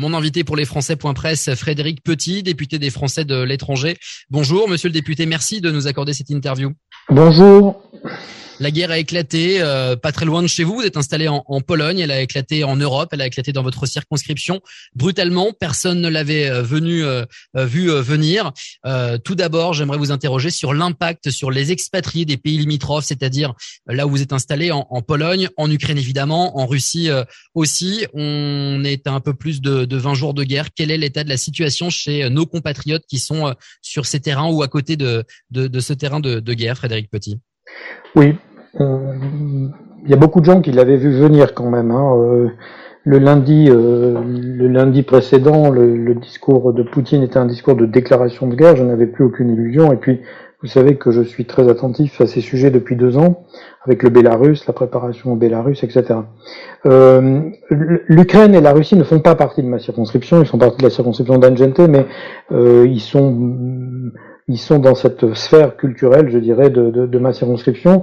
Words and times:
Mon 0.00 0.14
invité 0.14 0.44
pour 0.44 0.56
les 0.56 0.64
Français.presse, 0.64 1.54
Frédéric 1.54 2.02
Petit, 2.02 2.42
député 2.42 2.78
des 2.78 2.88
Français 2.88 3.26
de 3.26 3.42
l'étranger. 3.42 3.98
Bonjour, 4.30 4.66
monsieur 4.66 4.88
le 4.88 4.94
député, 4.94 5.26
merci 5.26 5.60
de 5.60 5.70
nous 5.70 5.88
accorder 5.88 6.14
cette 6.14 6.30
interview. 6.30 6.72
Bonjour. 7.10 7.82
La 8.60 8.70
guerre 8.70 8.90
a 8.90 8.98
éclaté, 8.98 9.62
euh, 9.62 9.96
pas 9.96 10.12
très 10.12 10.26
loin 10.26 10.42
de 10.42 10.46
chez 10.46 10.64
vous. 10.64 10.74
Vous 10.74 10.84
êtes 10.84 10.98
installé 10.98 11.28
en, 11.28 11.60
Pologne. 11.62 11.98
Elle 11.98 12.10
a 12.10 12.20
éclaté 12.20 12.62
en 12.62 12.76
Europe. 12.76 13.08
Elle 13.12 13.22
a 13.22 13.26
éclaté 13.26 13.52
dans 13.52 13.62
votre 13.62 13.86
circonscription 13.86 14.60
brutalement. 14.94 15.54
Personne 15.58 16.02
ne 16.02 16.08
l'avait 16.10 16.50
euh, 16.50 16.62
venu 16.62 17.02
euh, 17.02 17.24
vu 17.54 17.90
venir. 17.90 18.52
tout 19.24 19.34
d'abord, 19.34 19.72
j'aimerais 19.72 19.96
vous 19.96 20.12
interroger 20.12 20.50
sur 20.50 20.74
l'impact 20.74 21.30
sur 21.30 21.50
les 21.50 21.72
expatriés 21.72 22.26
des 22.26 22.36
pays 22.36 22.58
limitrophes, 22.58 23.06
c'est-à-dire 23.06 23.54
là 23.86 24.06
où 24.06 24.10
vous 24.10 24.20
êtes 24.20 24.34
installé 24.34 24.70
en, 24.70 24.84
Pologne, 25.02 25.48
en 25.56 25.70
Ukraine 25.70 25.96
évidemment, 25.96 26.58
en 26.58 26.66
Russie 26.66 27.08
aussi. 27.54 28.06
On 28.12 28.82
est 28.84 29.06
à 29.06 29.12
un 29.12 29.20
peu 29.20 29.32
plus 29.32 29.62
de, 29.62 29.86
de 29.86 29.96
20 29.96 30.14
jours 30.14 30.34
de 30.34 30.44
guerre. 30.44 30.68
Quel 30.74 30.90
est 30.90 30.98
l'état 30.98 31.24
de 31.24 31.30
la 31.30 31.38
situation 31.38 31.88
chez 31.88 32.28
nos 32.28 32.46
compatriotes 32.46 33.04
qui 33.08 33.18
sont 33.18 33.54
sur 33.80 34.04
ces 34.04 34.20
terrains 34.20 34.50
ou 34.50 34.62
à 34.62 34.68
côté 34.68 34.96
de, 34.96 35.24
de, 35.50 35.66
de 35.66 35.80
ce 35.80 35.92
terrain 35.92 36.20
de, 36.20 36.40
de 36.40 36.54
guerre, 36.54 36.76
Frédéric 36.76 37.10
Petit? 37.10 37.38
Oui, 38.14 38.34
il 40.04 40.10
y 40.10 40.12
a 40.12 40.16
beaucoup 40.16 40.40
de 40.40 40.46
gens 40.46 40.60
qui 40.60 40.72
l'avaient 40.72 40.96
vu 40.96 41.10
venir 41.10 41.54
quand 41.54 41.68
même. 41.70 41.90
Hein. 41.90 42.14
Euh, 42.16 42.48
le 43.04 43.18
lundi, 43.18 43.66
euh, 43.70 44.20
le 44.24 44.68
lundi 44.68 45.02
précédent, 45.02 45.70
le, 45.70 46.14
discours 46.14 46.72
de 46.72 46.82
Poutine 46.82 47.22
était 47.22 47.38
un 47.38 47.46
discours 47.46 47.74
de 47.74 47.86
déclaration 47.86 48.46
de 48.46 48.54
guerre. 48.54 48.76
Je 48.76 48.84
n'avais 48.84 49.06
plus 49.06 49.24
aucune 49.24 49.50
illusion. 49.50 49.92
Et 49.92 49.96
puis, 49.96 50.20
vous 50.62 50.68
savez 50.68 50.96
que 50.96 51.10
je 51.10 51.22
suis 51.22 51.46
très 51.46 51.68
attentif 51.68 52.20
à 52.20 52.26
ces 52.26 52.42
sujets 52.42 52.70
depuis 52.70 52.94
deux 52.94 53.16
ans, 53.16 53.44
avec 53.86 54.02
le 54.02 54.10
Bélarus, 54.10 54.66
la 54.66 54.74
préparation 54.74 55.32
au 55.32 55.36
Bélarus, 55.36 55.82
etc. 55.82 56.20
Euh, 56.84 57.40
L'Ukraine 57.70 58.54
et 58.54 58.60
la 58.60 58.72
Russie 58.72 58.96
ne 58.96 59.04
font 59.04 59.20
pas 59.20 59.34
partie 59.34 59.62
de 59.62 59.68
ma 59.68 59.78
circonscription. 59.78 60.42
Ils 60.42 60.46
font 60.46 60.58
partie 60.58 60.78
de 60.78 60.82
la 60.82 60.90
circonscription 60.90 61.38
d'Angente, 61.38 61.78
mais 61.78 62.06
ils 62.50 63.00
sont 63.00 64.12
ils 64.48 64.58
sont 64.58 64.80
dans 64.80 64.96
cette 64.96 65.34
sphère 65.34 65.76
culturelle, 65.76 66.28
je 66.28 66.38
dirais, 66.38 66.70
de, 66.70 66.90
de 66.90 67.18
ma 67.18 67.32
circonscription. 67.32 68.02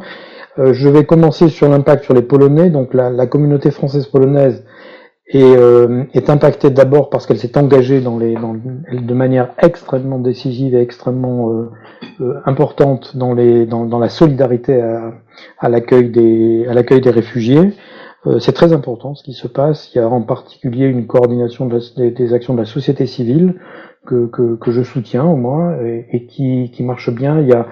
Euh, 0.59 0.73
je 0.73 0.89
vais 0.89 1.05
commencer 1.05 1.49
sur 1.49 1.69
l'impact 1.69 2.03
sur 2.05 2.13
les 2.13 2.21
Polonais. 2.21 2.69
Donc 2.69 2.93
la, 2.93 3.09
la 3.09 3.27
communauté 3.27 3.71
française 3.71 4.07
polonaise 4.07 4.63
est, 5.27 5.43
euh, 5.43 6.03
est 6.13 6.29
impactée 6.29 6.69
d'abord 6.69 7.09
parce 7.09 7.27
qu'elle 7.27 7.37
s'est 7.37 7.57
engagée 7.57 8.01
dans 8.01 8.17
les, 8.17 8.33
dans, 8.35 8.55
de 8.55 9.13
manière 9.13 9.49
extrêmement 9.61 10.19
décisive 10.19 10.73
et 10.73 10.81
extrêmement 10.81 11.51
euh, 12.21 12.41
importante 12.45 13.17
dans, 13.17 13.33
les, 13.33 13.65
dans, 13.65 13.85
dans, 13.85 13.99
la 13.99 14.09
solidarité 14.09 14.81
à, 14.81 15.13
à 15.59 15.69
l'accueil 15.69 16.09
des, 16.09 16.65
des 16.65 17.09
réfugiés. 17.09 17.73
c'est 18.39 18.53
très 18.53 18.73
important 18.73 19.15
ce 19.15 19.23
qui 19.23 19.33
se 19.33 19.47
passe. 19.47 19.93
Il 19.93 19.97
y 19.97 20.01
a 20.01 20.07
en 20.07 20.21
particulier 20.21 20.85
une 20.87 21.07
coordination 21.07 21.67
des, 21.67 22.11
des, 22.11 22.33
actions 22.33 22.53
de 22.53 22.59
la 22.59 22.65
société 22.65 23.05
civile 23.05 23.55
que, 24.05 24.27
que, 24.27 24.55
que 24.55 24.71
je 24.71 24.81
soutiens 24.81 25.25
au 25.25 25.35
moins 25.35 25.77
et, 25.81 26.07
et 26.11 26.25
qui, 26.25 26.71
qui 26.73 26.83
marche 26.83 27.09
bien. 27.09 27.41
Il 27.41 27.47
y 27.47 27.53
a, 27.53 27.67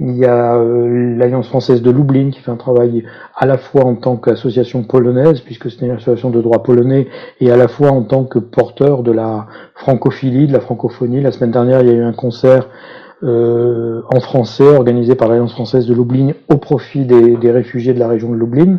il 0.00 0.16
y 0.16 0.24
a 0.24 0.56
euh, 0.56 1.16
l'Alliance 1.16 1.48
française 1.48 1.82
de 1.82 1.90
Lublin 1.90 2.30
qui 2.30 2.40
fait 2.40 2.50
un 2.50 2.56
travail 2.56 3.04
à 3.36 3.44
la 3.44 3.58
fois 3.58 3.84
en 3.84 3.94
tant 3.94 4.16
qu'association 4.16 4.82
polonaise, 4.82 5.40
puisque 5.40 5.70
c'est 5.70 5.84
une 5.84 5.90
association 5.90 6.30
de 6.30 6.40
droit 6.40 6.62
polonais, 6.62 7.08
et 7.40 7.50
à 7.50 7.56
la 7.56 7.68
fois 7.68 7.90
en 7.90 8.02
tant 8.02 8.24
que 8.24 8.38
porteur 8.38 9.02
de 9.02 9.12
la 9.12 9.46
francophilie, 9.74 10.46
de 10.46 10.54
la 10.54 10.60
francophonie. 10.60 11.20
La 11.20 11.32
semaine 11.32 11.50
dernière, 11.50 11.82
il 11.82 11.88
y 11.88 11.90
a 11.90 11.94
eu 11.94 12.02
un 12.02 12.14
concert 12.14 12.68
euh, 13.22 14.00
en 14.10 14.20
français 14.20 14.66
organisé 14.66 15.14
par 15.14 15.28
l'Alliance 15.28 15.52
française 15.52 15.86
de 15.86 15.92
Lublin 15.92 16.32
au 16.48 16.56
profit 16.56 17.04
des, 17.04 17.36
des, 17.36 17.50
réfugiés 17.50 17.92
de 17.92 17.98
la 17.98 18.08
région 18.08 18.30
de 18.30 18.36
Lublin. 18.36 18.78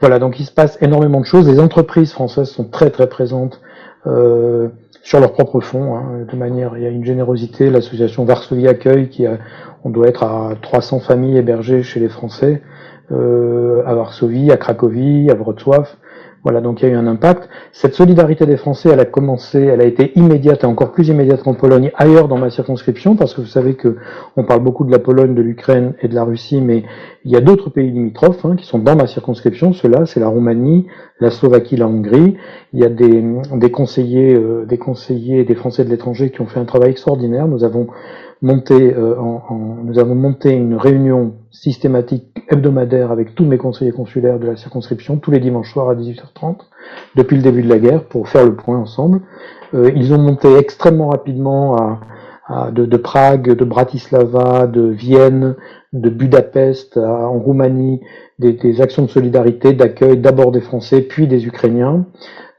Voilà, 0.00 0.18
donc 0.18 0.40
il 0.40 0.44
se 0.44 0.52
passe 0.52 0.76
énormément 0.82 1.20
de 1.20 1.26
choses. 1.26 1.48
Les 1.48 1.60
entreprises 1.60 2.10
françaises 2.10 2.48
sont 2.48 2.64
très 2.64 2.90
très 2.90 3.08
présentes. 3.08 3.60
Euh, 4.06 4.68
sur 5.06 5.20
leur 5.20 5.30
propre 5.30 5.60
fonds, 5.60 5.94
hein, 5.94 6.26
de 6.28 6.36
manière, 6.36 6.76
il 6.76 6.82
y 6.82 6.86
a 6.86 6.88
une 6.88 7.04
générosité, 7.04 7.70
l'association 7.70 8.24
Varsovie 8.24 8.66
Accueil, 8.66 9.08
qui 9.08 9.24
a, 9.24 9.38
on 9.84 9.90
doit 9.90 10.08
être 10.08 10.24
à 10.24 10.54
300 10.60 10.98
familles 10.98 11.38
hébergées 11.38 11.84
chez 11.84 12.00
les 12.00 12.08
Français, 12.08 12.60
euh, 13.12 13.84
à 13.86 13.94
Varsovie, 13.94 14.50
à 14.50 14.56
Cracovie, 14.56 15.30
à 15.30 15.34
Wrocław, 15.34 15.86
voilà, 16.46 16.60
donc 16.60 16.80
il 16.80 16.88
y 16.88 16.88
a 16.88 16.94
eu 16.94 16.96
un 16.96 17.08
impact. 17.08 17.48
Cette 17.72 17.94
solidarité 17.94 18.46
des 18.46 18.56
Français, 18.56 18.90
elle 18.92 19.00
a 19.00 19.04
commencé, 19.04 19.60
elle 19.60 19.80
a 19.80 19.84
été 19.84 20.16
immédiate 20.16 20.62
et 20.62 20.66
encore 20.68 20.92
plus 20.92 21.08
immédiate 21.08 21.42
qu'en 21.42 21.54
Pologne, 21.54 21.90
ailleurs 21.96 22.28
dans 22.28 22.38
ma 22.38 22.50
circonscription, 22.50 23.16
parce 23.16 23.34
que 23.34 23.40
vous 23.40 23.48
savez 23.48 23.74
que 23.74 23.96
on 24.36 24.44
parle 24.44 24.62
beaucoup 24.62 24.84
de 24.84 24.92
la 24.92 25.00
Pologne, 25.00 25.34
de 25.34 25.42
l'Ukraine 25.42 25.94
et 26.02 26.06
de 26.06 26.14
la 26.14 26.22
Russie, 26.22 26.60
mais 26.60 26.84
il 27.24 27.32
y 27.32 27.36
a 27.36 27.40
d'autres 27.40 27.68
pays 27.68 27.90
limitrophes 27.90 28.44
hein, 28.44 28.54
qui 28.54 28.64
sont 28.64 28.78
dans 28.78 28.94
ma 28.94 29.08
circonscription. 29.08 29.72
Ceux-là, 29.72 30.06
c'est 30.06 30.20
la 30.20 30.28
Roumanie, 30.28 30.86
la 31.18 31.32
Slovaquie, 31.32 31.76
la 31.76 31.88
Hongrie. 31.88 32.36
Il 32.72 32.78
y 32.78 32.84
a 32.84 32.90
des, 32.90 33.24
des 33.54 33.70
conseillers, 33.72 34.36
euh, 34.36 34.64
des 34.66 34.78
conseillers, 34.78 35.42
des 35.42 35.56
Français 35.56 35.84
de 35.84 35.90
l'étranger 35.90 36.30
qui 36.30 36.42
ont 36.42 36.46
fait 36.46 36.60
un 36.60 36.64
travail 36.64 36.90
extraordinaire. 36.90 37.48
Nous 37.48 37.64
avons 37.64 37.88
euh, 38.48 39.14
nous 39.84 39.98
avons 39.98 40.14
monté 40.14 40.52
une 40.52 40.74
réunion 40.74 41.34
systématique 41.50 42.24
hebdomadaire 42.48 43.10
avec 43.10 43.34
tous 43.34 43.44
mes 43.44 43.58
conseillers 43.58 43.92
consulaires 43.92 44.38
de 44.38 44.46
la 44.46 44.56
circonscription 44.56 45.16
tous 45.16 45.30
les 45.30 45.40
dimanches 45.40 45.72
soirs 45.72 45.88
à 45.88 45.94
18h30 45.94 46.58
depuis 47.16 47.36
le 47.36 47.42
début 47.42 47.62
de 47.62 47.68
la 47.68 47.78
guerre 47.78 48.04
pour 48.04 48.28
faire 48.28 48.44
le 48.44 48.54
point 48.54 48.78
ensemble. 48.78 49.22
Euh, 49.74 49.90
ils 49.96 50.12
ont 50.14 50.18
monté 50.18 50.56
extrêmement 50.56 51.08
rapidement 51.08 51.76
à, 51.76 52.70
de, 52.70 52.96
Prague, 52.96 53.56
de 53.56 53.64
Bratislava, 53.64 54.68
de 54.68 54.82
Vienne, 54.82 55.56
de 55.92 56.08
Budapest, 56.08 56.96
en 56.96 57.40
Roumanie, 57.40 58.00
des, 58.38 58.52
des, 58.52 58.80
actions 58.80 59.02
de 59.02 59.10
solidarité, 59.10 59.72
d'accueil 59.72 60.18
d'abord 60.18 60.52
des 60.52 60.60
Français 60.60 61.00
puis 61.00 61.26
des 61.26 61.46
Ukrainiens. 61.46 62.06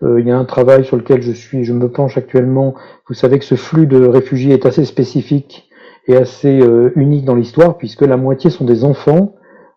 Euh, 0.03 0.19
il 0.19 0.27
y 0.27 0.31
a 0.31 0.37
un 0.37 0.45
travail 0.45 0.85
sur 0.85 0.97
lequel 0.97 1.21
je 1.21 1.31
suis, 1.31 1.63
je 1.63 1.73
me 1.73 1.89
penche 1.89 2.17
actuellement. 2.17 2.75
Vous 3.07 3.13
savez 3.13 3.39
que 3.39 3.45
ce 3.45 3.55
flux 3.55 3.87
de 3.87 4.05
réfugiés 4.05 4.53
est 4.53 4.65
assez 4.65 4.85
spécifique 4.85 5.66
est 6.07 6.17
assez 6.17 6.59
euh, 6.59 6.91
unique 6.95 7.25
dans 7.25 7.35
l'histoire 7.35 7.77
puisque 7.77 8.01
la 8.01 8.17
moitié 8.17 8.49
sont 8.49 8.65
des 8.65 8.83
enfants, 8.83 9.33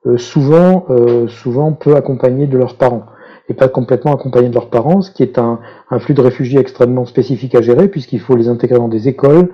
euh, 0.07 0.17
souvent, 0.17 0.87
euh, 0.91 1.29
souvent 1.29 1.73
peu 1.73 1.97
accompagnés 1.97 2.47
de 2.47 2.57
leurs 2.57 2.77
parents 2.77 3.05
et 3.49 3.55
pas 3.55 3.69
complètement 3.69 4.15
accompagnés 4.15 4.49
de 4.49 4.55
leurs 4.55 4.71
parents, 4.71 5.01
ce 5.01 5.11
qui 5.11 5.23
est 5.23 5.39
un, 5.39 5.59
un 5.91 5.99
flux 5.99 6.15
de 6.15 6.21
réfugiés 6.21 6.61
extrêmement 6.61 7.05
spécifique 7.05 7.55
à 7.55 7.63
gérer 7.63 7.89
puisqu'il 7.89 8.21
faut 8.21 8.37
les 8.37 8.49
intégrer 8.49 8.79
dans 8.79 8.89
des 8.89 9.09
écoles. 9.09 9.49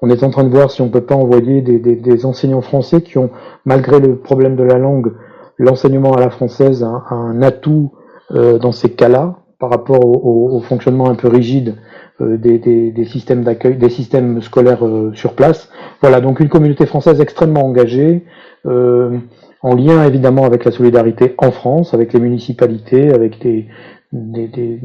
On 0.00 0.10
est 0.10 0.24
en 0.24 0.30
train 0.30 0.44
de 0.44 0.48
voir 0.48 0.70
si 0.70 0.80
on 0.82 0.88
peut 0.88 1.02
pas 1.02 1.14
envoyer 1.14 1.60
des, 1.60 1.78
des, 1.78 1.94
des 1.94 2.26
enseignants 2.26 2.62
français 2.62 3.02
qui 3.02 3.18
ont, 3.18 3.30
malgré 3.64 4.00
le 4.00 4.16
problème 4.16 4.56
de 4.56 4.64
la 4.64 4.78
langue, 4.78 5.12
l'enseignement 5.58 6.14
à 6.14 6.20
la 6.20 6.30
française 6.30 6.82
un, 6.82 7.04
un 7.10 7.42
atout 7.42 7.92
dans 8.30 8.72
ces 8.72 8.88
cas-là 8.88 9.36
par 9.62 9.70
rapport 9.70 10.04
au, 10.04 10.56
au, 10.56 10.60
fonctionnement 10.60 11.08
un 11.08 11.14
peu 11.14 11.28
rigide 11.28 11.76
euh, 11.76 12.01
des, 12.20 12.58
des, 12.58 12.90
des, 12.90 13.04
systèmes 13.04 13.42
d'accueil, 13.42 13.76
des 13.76 13.88
systèmes 13.88 14.42
scolaires 14.42 14.84
euh, 14.86 15.12
sur 15.14 15.34
place. 15.34 15.70
Voilà, 16.00 16.20
donc 16.20 16.40
une 16.40 16.48
communauté 16.48 16.86
française 16.86 17.20
extrêmement 17.20 17.64
engagée, 17.64 18.24
euh, 18.66 19.18
en 19.62 19.74
lien 19.74 20.04
évidemment 20.04 20.44
avec 20.44 20.64
la 20.64 20.70
solidarité 20.70 21.34
en 21.38 21.50
France, 21.50 21.94
avec 21.94 22.12
les 22.12 22.20
municipalités, 22.20 23.12
avec 23.12 23.40
des, 23.40 23.66
des, 24.12 24.80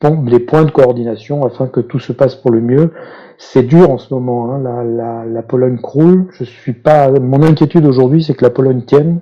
points 0.00 0.64
de 0.64 0.70
coordination 0.70 1.44
afin 1.44 1.66
que 1.66 1.80
tout 1.80 1.98
se 1.98 2.12
passe 2.12 2.34
pour 2.34 2.50
le 2.50 2.60
mieux. 2.60 2.92
C'est 3.38 3.64
dur 3.64 3.90
en 3.90 3.98
ce 3.98 4.14
moment, 4.14 4.52
hein, 4.52 4.60
la, 4.62 4.84
la, 4.84 5.24
la, 5.24 5.42
Pologne 5.42 5.78
croule. 5.78 6.26
Je 6.32 6.44
suis 6.44 6.72
pas. 6.72 7.10
Mon 7.10 7.42
inquiétude 7.42 7.84
aujourd'hui, 7.86 8.22
c'est 8.22 8.34
que 8.34 8.44
la 8.44 8.50
Pologne 8.50 8.82
tienne, 8.82 9.20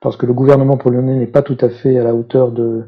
parce 0.00 0.16
que 0.16 0.26
le 0.26 0.32
gouvernement 0.32 0.76
polonais 0.76 1.14
n'est 1.14 1.26
pas 1.26 1.42
tout 1.42 1.58
à 1.60 1.68
fait 1.68 1.98
à 1.98 2.04
la 2.04 2.14
hauteur 2.14 2.52
de, 2.52 2.84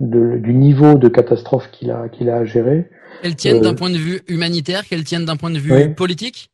de 0.00 0.38
du 0.38 0.54
niveau 0.54 0.94
de 0.94 1.08
catastrophe 1.08 1.70
qu'il 1.70 1.90
a 1.90 2.08
qu'il 2.08 2.30
a 2.30 2.36
à 2.36 2.44
gérer. 2.44 2.88
Qu'elles 3.22 3.36
tiennent 3.36 3.60
d'un 3.60 3.72
euh, 3.72 3.76
point 3.76 3.90
de 3.90 3.96
vue 3.96 4.20
humanitaire, 4.28 4.84
qu'elles 4.86 5.04
tiennent 5.04 5.24
d'un 5.24 5.36
point 5.36 5.50
de 5.50 5.58
vue 5.58 5.94
politique? 5.94 6.50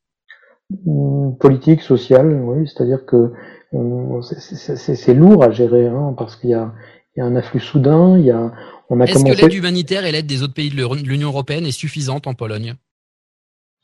Mmh, 0.87 1.37
Politique, 1.39 1.81
social, 1.81 2.41
oui. 2.45 2.69
C'est-à-dire 2.69 3.05
que 3.06 3.33
c'est 4.23 5.15
lourd 5.15 5.45
à 5.45 5.51
gérer, 5.51 5.87
hein, 5.87 6.15
parce 6.17 6.37
qu'il 6.37 6.51
y 6.51 6.55
a, 6.55 6.73
y 7.17 7.21
a 7.21 7.25
un 7.25 7.37
afflux 7.37 7.61
soudain, 7.61 8.19
il 8.19 8.25
y 8.25 8.31
a, 8.31 8.53
on 8.89 9.01
a 9.01 9.05
Est-ce 9.05 9.25
que 9.25 9.41
l'aide 9.41 9.55
humanitaire 9.55 10.05
et 10.05 10.12
l'aide 10.12 10.27
des 10.27 10.43
autres 10.43 10.55
pays 10.55 10.71
de 10.71 11.09
l'Union 11.09 11.28
européenne 11.28 11.67
est 11.67 11.71
suffisante 11.71 12.27
en 12.27 12.34
Pologne? 12.34 12.75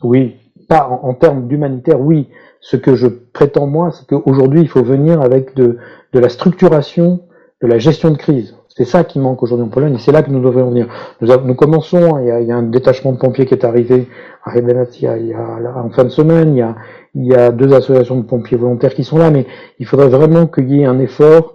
Oui, 0.03 0.37
pas 0.69 0.89
en, 0.89 1.15
termes 1.15 1.49
d'humanitaire, 1.49 2.01
oui. 2.01 2.29
Ce 2.61 2.77
que 2.77 2.97
je 2.97 3.07
prétends 3.07 3.67
moi, 3.67 3.93
c'est 3.93 4.07
qu'aujourd'hui, 4.07 4.61
il 4.61 4.69
faut 4.69 4.83
venir 4.83 5.21
avec 5.21 5.55
de, 5.55 5.79
de 6.13 6.19
la 6.19 6.29
structuration 6.29 7.23
de 7.63 7.67
la 7.67 7.79
gestion 7.79 8.11
de 8.11 8.17
crise. 8.17 8.55
C'est 8.77 8.85
ça 8.85 9.05
qui 9.05 9.19
manque 9.19 9.43
aujourd'hui 9.43 9.65
en 9.65 9.71
Pologne 9.71 9.95
et 9.95 9.99
c'est 9.99 10.13
là 10.13 10.23
que 10.23 10.31
nous 10.31 10.43
devrions 10.43 10.69
venir. 10.69 10.87
Nous, 11.23 11.29
nous 11.45 11.55
commençons, 11.55 12.19
il 12.19 12.27
y, 12.27 12.31
a, 12.31 12.41
il 12.43 12.47
y, 12.47 12.53
a, 12.53 12.57
un 12.57 12.63
détachement 12.63 13.13
de 13.13 13.17
pompiers 13.17 13.47
qui 13.47 13.55
est 13.55 13.65
arrivé 13.65 14.07
à 14.45 14.51
Rebenatia 14.51 15.17
il 15.17 15.29
y 15.29 15.33
a, 15.33 15.59
en 15.83 15.89
fin 15.89 16.05
de 16.05 16.11
semaine, 16.11 16.55
il 16.55 16.59
y, 16.59 16.63
a, 16.63 16.77
il 17.15 17.25
y 17.25 17.35
a 17.35 17.53
deux 17.53 17.73
associations 17.73 18.17
de 18.17 18.25
pompiers 18.27 18.59
volontaires 18.59 18.93
qui 18.93 19.03
sont 19.03 19.17
là, 19.17 19.31
mais 19.31 19.47
il 19.79 19.87
faudrait 19.87 20.09
vraiment 20.09 20.47
qu'il 20.47 20.69
y 20.71 20.83
ait 20.83 20.85
un 20.85 20.99
effort 20.99 21.55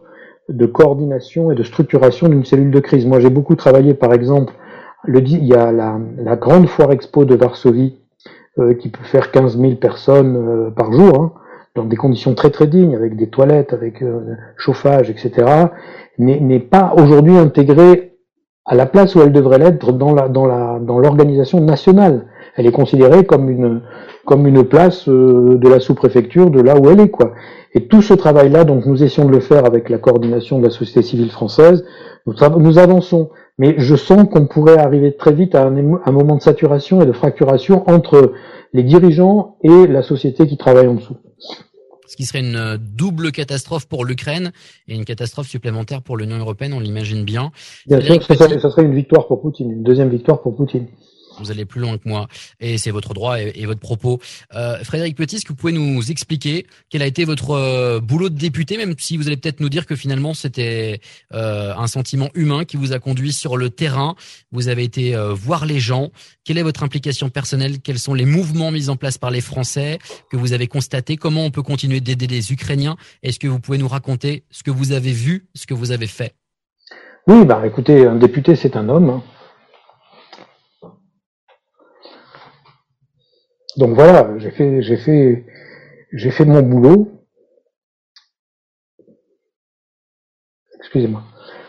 de 0.50 0.66
coordination 0.66 1.52
et 1.52 1.56
de 1.56 1.62
structuration 1.62 2.28
d'une 2.28 2.44
cellule 2.44 2.72
de 2.72 2.80
crise. 2.80 3.06
Moi 3.06 3.20
j'ai 3.20 3.30
beaucoup 3.30 3.56
travaillé 3.56 3.94
par 3.94 4.14
exemple, 4.14 4.54
le, 5.04 5.20
il 5.20 5.46
y 5.46 5.54
a 5.54 5.72
la, 5.72 6.00
la 6.18 6.36
grande 6.36 6.68
foire 6.68 6.92
expo 6.92 7.24
de 7.24 7.36
Varsovie 7.36 8.00
euh, 8.58 8.74
qui 8.74 8.90
peut 8.90 9.04
faire 9.04 9.30
15 9.30 9.60
000 9.60 9.76
personnes 9.76 10.36
euh, 10.38 10.72
par 10.72 10.92
jour, 10.92 11.22
hein, 11.22 11.34
dans 11.76 11.86
des 11.86 11.96
conditions 11.96 12.36
très 12.36 12.50
très 12.50 12.68
dignes, 12.68 12.96
avec 12.96 13.16
des 13.16 13.28
toilettes, 13.28 13.74
avec 13.74 14.02
euh, 14.02 14.36
chauffage, 14.58 15.10
etc 15.10 15.70
n'est 16.22 16.60
pas 16.60 16.94
aujourd'hui 16.98 17.38
intégré 17.38 18.18
à 18.66 18.76
la 18.76 18.86
place 18.86 19.16
où 19.16 19.22
elle 19.22 19.32
devrait 19.32 19.58
l'être 19.58 19.92
dans 19.92 20.14
la 20.14 20.30
dans 20.30 20.46
la 20.46 20.80
dans 20.80 21.00
l'organisation 21.00 21.60
nationale. 21.62 22.28
Elle 22.56 22.68
est 22.68 22.72
considérée 22.72 23.26
comme 23.26 23.50
une 23.50 23.82
comme 24.26 24.46
une 24.46 24.64
place 24.64 25.10
euh, 25.10 25.58
de 25.58 25.68
la 25.68 25.80
sous-préfecture 25.80 26.52
de 26.52 26.62
là 26.62 26.78
où 26.78 26.90
elle 26.90 27.00
est 27.00 27.10
quoi. 27.10 27.34
Et 27.74 27.88
tout 27.88 28.02
ce 28.02 28.14
travail-là, 28.14 28.66
donc 28.66 28.86
nous 28.86 29.02
essayons 29.02 29.28
de 29.28 29.34
le 29.34 29.40
faire 29.40 29.66
avec 29.66 29.90
la 29.90 29.98
coordination 29.98 30.60
de 30.60 30.66
la 30.66 30.70
société 30.70 31.02
civile 31.02 31.32
française. 31.32 31.86
Nous 32.28 32.78
avançons, 32.78 33.30
mais 33.62 33.76
je 33.78 33.96
sens 33.96 34.28
qu'on 34.28 34.48
pourrait 34.48 34.80
arriver 34.80 35.16
très 35.16 35.34
vite 35.34 35.54
à 35.54 35.64
un, 35.64 35.76
un, 36.04 36.12
moment 36.12 36.36
de 36.36 36.42
saturation 36.42 37.00
et 37.04 37.06
de 37.06 37.12
fracturation 37.12 37.88
entre 37.88 38.34
les 38.74 38.82
dirigeants 38.82 39.58
et 39.62 39.86
la 39.86 40.02
société 40.02 40.48
qui 40.48 40.58
travaille 40.58 40.88
en 40.88 40.96
dessous 40.96 41.16
ce 42.08 42.18
qui 42.18 42.26
serait 42.26 42.42
une 42.42 42.58
euh, 42.58 42.78
double 42.78 43.32
catastrophe 43.32 43.88
pour 43.88 44.04
l'Ukraine 44.04 44.52
et 44.90 44.96
une 44.96 45.06
catastrophe 45.06 45.48
supplémentaire 45.48 46.02
pour 46.02 46.18
l'Union 46.18 46.40
européenne, 46.40 46.74
on 46.74 46.82
l'imagine 46.82 47.24
bien. 47.24 47.52
Bien 47.88 48.02
sûr, 48.02 48.22
ça, 48.22 48.36
ça 48.36 48.70
serait 48.70 48.84
une 48.84 48.94
victoire 48.94 49.28
pour 49.28 49.42
Poutine, 49.42 49.72
une 49.72 49.84
deuxième 49.84 50.10
victoire 50.10 50.42
pour 50.42 50.54
Poutine 50.54 50.88
vous 51.40 51.52
allez 51.52 51.66
plus 51.66 51.82
loin 51.82 51.98
que 51.98 52.08
moi 52.08 52.28
et 52.60 52.78
c'est 52.78 52.92
votre 52.92 53.14
droit 53.14 53.40
et, 53.40 53.66
votre 53.66 53.80
propos. 53.80 54.20
Euh, 54.54 54.84
Frédéric 54.84 55.16
Petit, 55.16 55.38
est-ce 55.38 55.46
que 55.46 55.50
vous 55.50 55.56
pouvez 55.56 55.74
nous 55.74 56.12
expliquer 56.12 56.66
quel 56.90 57.02
a 57.02 57.06
été 57.06 57.26
votre 57.26 57.52
euh, 57.52 58.00
boulot 58.00 58.30
de 58.30 58.38
député, 58.38 58.78
même 58.78 58.96
si 58.98 59.18
vous 59.18 59.28
allez 59.28 59.38
peut-être 59.38 59.60
nous 59.60 59.70
dire 59.70 59.86
que 59.86 59.96
finalement 59.96 60.34
c'était 60.34 61.00
euh, 61.34 61.74
un 61.76 61.88
sentiment 61.88 62.30
humain 62.34 62.66
qui 62.66 62.78
vous 62.78 62.94
a 62.94 63.00
conduit 63.00 63.34
sur 63.34 63.58
le 63.58 63.70
terrain, 63.70 64.16
vous 64.52 64.68
avez 64.68 64.84
été 64.84 65.16
voir 65.34 65.66
les 65.66 65.80
gens. 65.80 66.10
Quelle 66.44 66.58
est 66.58 66.64
votre 66.64 66.84
implication 66.84 67.30
personnelle? 67.30 67.80
Quels 67.82 68.00
sont 68.00 68.14
les 68.14 68.26
mouvements 68.26 68.72
mis 68.72 68.90
en 68.90 68.96
place 68.96 69.18
par 69.18 69.32
les 69.32 69.42
Français 69.42 70.00
que 70.30 70.38
vous 70.38 70.54
avez 70.54 70.68
constatés? 70.68 71.18
Comment 71.18 71.46
on 71.46 71.52
peut 71.52 71.64
continuer 71.64 72.02
d'aider 72.02 72.28
les 72.28 72.52
Ukrainiens? 72.52 72.98
Est-ce 73.24 73.40
que 73.40 73.48
vous 73.48 73.60
pouvez 73.60 73.78
nous 73.78 73.88
raconter 73.88 74.44
ce 74.52 74.64
que 74.64 74.72
vous 74.72 74.92
avez 74.92 75.12
vu, 75.12 75.48
ce 75.56 75.66
que 75.66 75.74
vous 75.74 75.92
avez 75.92 76.08
fait? 76.08 76.34
Oui, 77.28 77.46
bah 77.46 77.62
écoutez, 77.66 78.06
un 78.06 78.16
député 78.16 78.56
c'est 78.56 78.76
un 78.76 78.90
homme. 78.90 79.10
Hein. 79.10 79.24
Donc 83.78 83.96
voilà, 83.96 84.38
j'ai 84.38 84.52
fait, 84.52 86.46
mon 86.46 86.62
boulot. 86.62 87.08
Excusez-moi. 90.80 91.24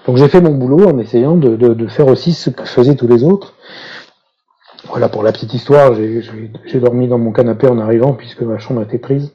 Donc 0.07 0.17
j'ai 0.17 0.29
fait 0.29 0.41
mon 0.41 0.55
boulot 0.55 0.89
en 0.89 0.99
essayant 0.99 1.37
de, 1.37 1.87
faire 1.89 2.09
aussi 2.09 2.33
ce 2.33 2.51
que 2.51 2.65
faisaient 2.65 2.97
tous 2.97 3.07
les 3.07 3.23
autres. 3.23 3.55
Voilà 4.89 5.09
pour 5.09 5.23
la 5.23 5.33
petite 5.33 5.55
histoire, 5.55 5.95
j'ai 5.95 6.81
dormi 6.81 7.07
dans 7.07 7.19
mon 7.19 7.33
canapé 7.33 7.69
en 7.69 7.79
arrivant 7.79 8.15
puisque 8.15 8.43
ma 8.43 8.59
chambre 8.59 8.83
était 8.83 8.99
prise. 8.99 9.33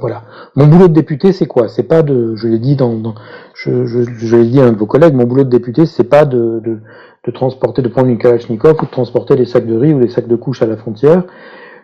Voilà. 0.00 0.24
Mon 0.56 0.66
boulot 0.66 0.88
de 0.88 0.94
député, 0.94 1.32
c'est 1.32 1.46
quoi? 1.46 1.68
C'est 1.68 1.82
pas 1.82 2.02
de, 2.02 2.34
je 2.36 2.48
l'ai 2.48 2.58
dit 2.58 2.74
dans, 2.74 3.14
je, 3.54 4.36
l'ai 4.36 4.46
dit 4.46 4.60
à 4.60 4.64
un 4.64 4.72
de 4.72 4.78
vos 4.78 4.86
collègues, 4.86 5.14
mon 5.14 5.24
boulot 5.24 5.44
de 5.44 5.50
député, 5.50 5.84
c'est 5.84 6.04
pas 6.04 6.24
de, 6.24 6.80
de 7.24 7.30
transporter, 7.30 7.82
de 7.82 7.88
prendre 7.88 8.08
une 8.08 8.18
Kalachnikov 8.18 8.76
ou 8.80 8.86
de 8.86 8.90
transporter 8.90 9.36
des 9.36 9.44
sacs 9.44 9.66
de 9.66 9.76
riz 9.76 9.92
ou 9.92 10.00
des 10.00 10.08
sacs 10.08 10.28
de 10.28 10.36
couches 10.36 10.62
à 10.62 10.66
la 10.66 10.76
frontière. 10.76 11.24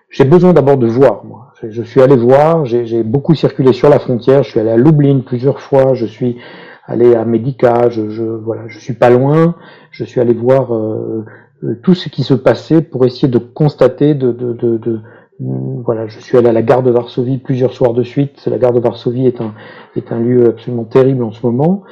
J'ai 0.09 0.25
besoin 0.25 0.53
d'abord 0.53 0.77
de 0.77 0.87
voir, 0.87 1.25
moi. 1.25 1.53
Je, 1.63 1.83
suis 1.83 2.01
allé 2.01 2.17
voir, 2.17 2.65
j'ai 2.67 3.03
beaucoup 3.03 3.35
circulé 3.35 3.73
sur 3.73 3.89
la 3.89 3.99
frontière, 3.99 4.43
je 4.43 4.51
suis 4.51 4.61
allé 4.61 4.71
à 4.71 4.77
Lublin 4.77 5.21
plusieurs 5.25 5.61
fois, 5.61 5.95
je 5.95 6.07
suis 6.07 6.37
allé 6.85 7.15
à 7.15 7.25
Medica, 7.25 7.89
je, 7.89 8.11
je 8.11 8.23
voilà, 8.23 8.63
je 8.69 8.79
suis 8.79 8.93
pas 8.93 9.11
loin, 9.11 9.57
je 9.91 10.05
suis 10.05 10.21
allé 10.21 10.35
voir 10.35 10.75
euh, 10.75 11.25
euh, 11.65 11.81
tout 11.83 11.95
ce 11.95 12.09
qui 12.09 12.23
se 12.23 12.35
passait 12.35 12.83
pour 12.83 13.07
essayer 13.07 13.29
de 13.29 13.39
constater, 13.39 14.15
de, 14.15 14.33
de, 14.33 14.53
de, 14.53 14.77
de 14.77 15.01
voilà, 15.39 16.07
je 16.07 16.19
suis 16.21 16.39
allé 16.39 16.49
à 16.49 16.53
la 16.53 16.63
gare 16.63 16.83
de 16.83 16.91
Varsovie 16.91 17.39
plusieurs 17.39 17.73
soirs 17.73 17.93
de 17.93 18.03
suite. 18.03 18.47
La 18.47 18.59
gare 18.59 18.73
de 18.73 18.81
Varsovie 18.81 19.27
est 19.27 19.41
un, 19.41 19.55
est 19.95 20.13
un 20.13 20.19
lieu 20.19 20.49
absolument 20.49 20.85
terrible 20.85 21.23
en 21.23 21.33
ce 21.33 21.45
moment 21.45 21.83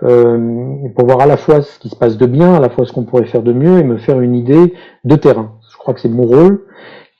pour 0.00 1.04
voir 1.04 1.20
à 1.20 1.26
la 1.26 1.36
fois 1.36 1.62
ce 1.62 1.78
qui 1.78 1.88
se 1.88 1.96
passe 1.96 2.16
de 2.16 2.26
bien, 2.26 2.54
à 2.54 2.60
la 2.60 2.70
fois 2.70 2.86
ce 2.86 2.92
qu'on 2.92 3.04
pourrait 3.04 3.26
faire 3.26 3.42
de 3.42 3.52
mieux 3.52 3.78
et 3.78 3.84
me 3.84 3.98
faire 3.98 4.20
une 4.20 4.34
idée 4.34 4.74
de 5.04 5.16
terrain. 5.16 5.52
Je 5.70 5.76
crois 5.76 5.94
que 5.94 6.00
c'est 6.00 6.08
mon 6.08 6.24
rôle. 6.24 6.64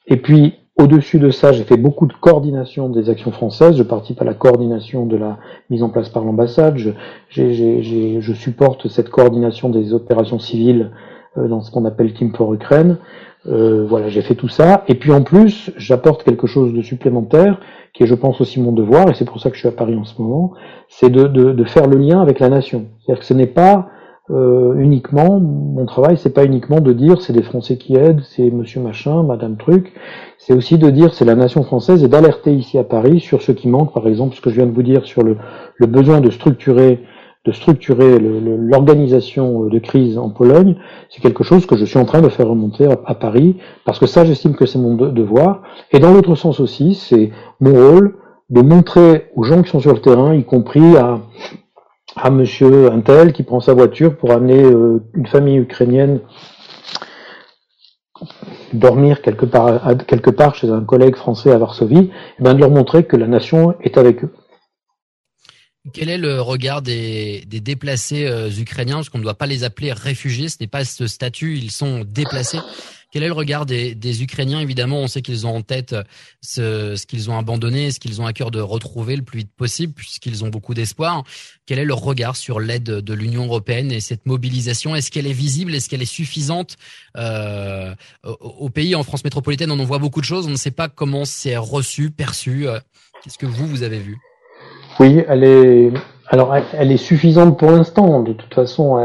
Et 0.06 0.16
puis, 0.16 0.54
au-dessus 0.78 1.18
de 1.18 1.30
ça, 1.30 1.52
j'ai 1.52 1.64
fait 1.64 1.76
beaucoup 1.76 2.06
de 2.06 2.12
coordination 2.14 2.88
des 2.88 3.10
actions 3.10 3.30
françaises. 3.30 3.76
Je 3.76 3.82
participe 3.82 4.22
à 4.22 4.24
la 4.24 4.34
coordination 4.34 5.04
de 5.04 5.16
la 5.16 5.38
mise 5.68 5.82
en 5.82 5.90
place 5.90 6.08
par 6.08 6.24
l'ambassade. 6.24 6.76
Je, 6.76 6.90
je, 7.28 8.32
supporte 8.32 8.88
cette 8.88 9.10
coordination 9.10 9.68
des 9.68 9.92
opérations 9.92 10.38
civiles 10.38 10.90
euh, 10.90 11.11
dans 11.36 11.60
ce 11.60 11.70
qu'on 11.70 11.84
appelle 11.84 12.12
Team 12.12 12.34
for 12.34 12.52
Ukraine. 12.54 12.98
Euh, 13.48 13.84
voilà, 13.88 14.08
j'ai 14.08 14.22
fait 14.22 14.34
tout 14.34 14.48
ça. 14.48 14.84
Et 14.88 14.94
puis 14.94 15.12
en 15.12 15.22
plus, 15.22 15.72
j'apporte 15.76 16.22
quelque 16.22 16.46
chose 16.46 16.72
de 16.72 16.82
supplémentaire, 16.82 17.58
qui 17.92 18.04
est, 18.04 18.06
je 18.06 18.14
pense, 18.14 18.40
aussi 18.40 18.60
mon 18.60 18.72
devoir, 18.72 19.08
et 19.10 19.14
c'est 19.14 19.24
pour 19.24 19.40
ça 19.40 19.50
que 19.50 19.56
je 19.56 19.60
suis 19.60 19.68
à 19.68 19.72
Paris 19.72 19.96
en 19.96 20.04
ce 20.04 20.20
moment, 20.20 20.52
c'est 20.88 21.10
de, 21.10 21.24
de, 21.24 21.52
de, 21.52 21.64
faire 21.64 21.86
le 21.86 21.98
lien 21.98 22.20
avec 22.20 22.38
la 22.38 22.48
nation. 22.48 22.86
C'est-à-dire 23.00 23.20
que 23.20 23.26
ce 23.26 23.34
n'est 23.34 23.46
pas 23.46 23.88
euh, 24.30 24.74
uniquement, 24.78 25.40
mon 25.40 25.84
travail, 25.86 26.16
c'est 26.16 26.32
pas 26.32 26.44
uniquement 26.44 26.80
de 26.80 26.92
dire 26.92 27.20
c'est 27.20 27.32
des 27.32 27.42
Français 27.42 27.76
qui 27.76 27.96
aident, 27.96 28.22
c'est 28.22 28.50
monsieur 28.50 28.80
machin, 28.80 29.24
madame 29.24 29.56
truc, 29.56 29.92
c'est 30.38 30.54
aussi 30.54 30.78
de 30.78 30.88
dire 30.90 31.12
c'est 31.12 31.24
la 31.24 31.34
nation 31.34 31.64
française 31.64 32.04
et 32.04 32.08
d'alerter 32.08 32.54
ici 32.54 32.78
à 32.78 32.84
Paris 32.84 33.18
sur 33.18 33.42
ce 33.42 33.50
qui 33.50 33.68
manque, 33.68 33.92
par 33.92 34.06
exemple, 34.06 34.36
ce 34.36 34.40
que 34.40 34.50
je 34.50 34.56
viens 34.56 34.66
de 34.66 34.72
vous 34.72 34.84
dire 34.84 35.04
sur 35.04 35.22
le, 35.22 35.36
le 35.76 35.86
besoin 35.86 36.20
de 36.20 36.30
structurer 36.30 37.00
de 37.44 37.50
structurer 37.50 38.20
l'organisation 38.20 39.64
de 39.64 39.78
crise 39.80 40.16
en 40.16 40.30
Pologne, 40.30 40.76
c'est 41.10 41.20
quelque 41.20 41.42
chose 41.42 41.66
que 41.66 41.76
je 41.76 41.84
suis 41.84 41.98
en 41.98 42.04
train 42.04 42.20
de 42.20 42.28
faire 42.28 42.46
remonter 42.46 42.86
à, 43.04 43.14
Paris, 43.14 43.56
parce 43.84 43.98
que 43.98 44.06
ça, 44.06 44.24
j'estime 44.24 44.54
que 44.54 44.64
c'est 44.64 44.78
mon 44.78 44.94
devoir. 44.94 45.62
Et 45.90 45.98
dans 45.98 46.12
l'autre 46.12 46.36
sens 46.36 46.60
aussi, 46.60 46.94
c'est 46.94 47.32
mon 47.60 47.72
rôle 47.72 48.16
de 48.50 48.60
montrer 48.60 49.30
aux 49.34 49.42
gens 49.42 49.62
qui 49.62 49.70
sont 49.70 49.80
sur 49.80 49.92
le 49.92 50.00
terrain, 50.00 50.34
y 50.34 50.44
compris 50.44 50.96
à, 50.96 51.20
à 52.16 52.30
monsieur 52.30 52.92
Intel 52.92 53.32
qui 53.32 53.42
prend 53.42 53.60
sa 53.60 53.74
voiture 53.74 54.16
pour 54.16 54.30
amener 54.30 54.62
euh, 54.62 55.02
une 55.14 55.26
famille 55.26 55.56
ukrainienne 55.56 56.20
dormir 58.72 59.20
quelque 59.20 59.46
part, 59.46 59.96
quelque 60.06 60.30
part 60.30 60.54
chez 60.54 60.70
un 60.70 60.82
collègue 60.82 61.16
français 61.16 61.50
à 61.50 61.58
Varsovie, 61.58 61.98
et 61.98 62.10
eh 62.38 62.42
bien 62.42 62.54
de 62.54 62.60
leur 62.60 62.70
montrer 62.70 63.04
que 63.04 63.16
la 63.16 63.26
nation 63.26 63.74
est 63.80 63.98
avec 63.98 64.24
eux. 64.24 64.32
Quel 65.92 66.08
est 66.08 66.18
le 66.18 66.40
regard 66.40 66.80
des, 66.80 67.44
des 67.46 67.60
déplacés 67.60 68.24
euh, 68.26 68.50
ukrainiens 68.50 68.96
Parce 68.96 69.08
qu'on 69.08 69.18
ne 69.18 69.24
doit 69.24 69.38
pas 69.38 69.46
les 69.46 69.64
appeler 69.64 69.92
réfugiés, 69.92 70.48
ce 70.48 70.56
n'est 70.60 70.68
pas 70.68 70.84
ce 70.84 71.08
statut, 71.08 71.58
ils 71.58 71.72
sont 71.72 72.04
déplacés. 72.04 72.60
Quel 73.10 73.24
est 73.24 73.26
le 73.26 73.32
regard 73.34 73.66
des, 73.66 73.94
des 73.94 74.22
Ukrainiens? 74.22 74.60
Évidemment, 74.60 75.00
on 75.00 75.06
sait 75.06 75.20
qu'ils 75.20 75.46
ont 75.46 75.56
en 75.56 75.62
tête 75.62 75.94
ce, 76.40 76.96
ce 76.96 77.04
qu'ils 77.04 77.30
ont 77.30 77.36
abandonné, 77.36 77.90
ce 77.90 78.00
qu'ils 78.00 78.22
ont 78.22 78.26
à 78.26 78.32
cœur 78.32 78.50
de 78.50 78.60
retrouver 78.60 79.16
le 79.16 79.22
plus 79.22 79.40
vite 79.40 79.52
possible, 79.54 79.92
puisqu'ils 79.92 80.44
ont 80.44 80.48
beaucoup 80.48 80.72
d'espoir. 80.72 81.24
Quel 81.66 81.78
est 81.78 81.84
leur 81.84 82.00
regard 82.00 82.36
sur 82.36 82.58
l'aide 82.58 82.84
de 82.84 83.12
l'Union 83.12 83.44
européenne 83.44 83.92
et 83.92 84.00
cette 84.00 84.24
mobilisation? 84.24 84.96
Est-ce 84.96 85.10
qu'elle 85.10 85.26
est 85.26 85.34
visible? 85.34 85.74
Est-ce 85.74 85.90
qu'elle 85.90 86.00
est 86.00 86.06
suffisante 86.06 86.78
euh, 87.18 87.94
au, 88.24 88.30
au, 88.30 88.70
pays? 88.70 88.94
En 88.94 89.02
France 89.02 89.24
métropolitaine, 89.24 89.70
on 89.70 89.78
en 89.78 89.84
voit 89.84 89.98
beaucoup 89.98 90.20
de 90.20 90.26
choses. 90.26 90.46
On 90.46 90.50
ne 90.50 90.56
sait 90.56 90.70
pas 90.70 90.88
comment 90.88 91.26
c'est 91.26 91.56
reçu, 91.56 92.10
perçu. 92.10 92.66
Qu'est-ce 93.22 93.36
que 93.36 93.46
vous, 93.46 93.66
vous 93.66 93.82
avez 93.82 93.98
vu? 93.98 94.16
Oui, 95.00 95.22
elle 95.28 95.44
est. 95.44 95.92
Alors, 96.28 96.54
elle, 96.78 96.90
est 96.90 96.96
suffisante 96.96 97.58
pour 97.58 97.70
l'instant. 97.70 98.22
De 98.22 98.32
toute 98.32 98.54
façon, 98.54 98.96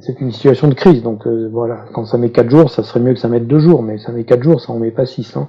c'est 0.00 0.20
une 0.20 0.32
situation 0.32 0.68
de 0.68 0.74
crise. 0.74 1.02
Donc 1.02 1.26
euh, 1.26 1.48
voilà, 1.52 1.84
quand 1.92 2.04
ça 2.04 2.18
met 2.18 2.30
quatre 2.30 2.50
jours, 2.50 2.70
ça 2.70 2.82
serait 2.82 3.00
mieux 3.00 3.14
que 3.14 3.20
ça 3.20 3.28
mette 3.28 3.46
deux 3.46 3.58
jours, 3.58 3.82
mais 3.82 3.98
ça 3.98 4.12
met 4.12 4.24
quatre 4.24 4.42
jours, 4.42 4.60
ça 4.60 4.72
en 4.72 4.78
met 4.78 4.90
pas 4.90 5.06
six. 5.06 5.36
Hein. 5.36 5.48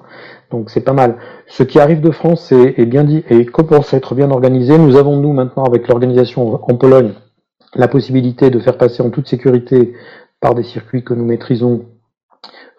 Donc 0.51 0.69
c'est 0.69 0.81
pas 0.81 0.93
mal. 0.93 1.17
Ce 1.48 1.63
qui 1.63 1.79
arrive 1.79 2.01
de 2.01 2.12
France 2.12 2.51
est, 2.51 2.86
bien 2.86 3.03
dit 3.03 3.24
et 3.29 3.45
commence 3.45 3.93
à 3.93 3.98
être 3.98 4.15
bien 4.15 4.31
organisé. 4.31 4.77
Nous 4.77 4.95
avons 4.95 5.17
nous 5.17 5.33
maintenant 5.33 5.63
avec 5.63 5.88
l'organisation 5.88 6.59
en 6.63 6.75
Pologne 6.75 7.13
la 7.75 7.88
possibilité 7.88 8.50
de 8.50 8.59
faire 8.59 8.77
passer 8.77 9.03
en 9.03 9.12
toute 9.12 9.27
sécurité 9.27 9.93
par 10.39 10.55
des 10.55 10.63
circuits 10.63 11.03
que 11.03 11.13
nous 11.13 11.25
maîtrisons 11.25 11.86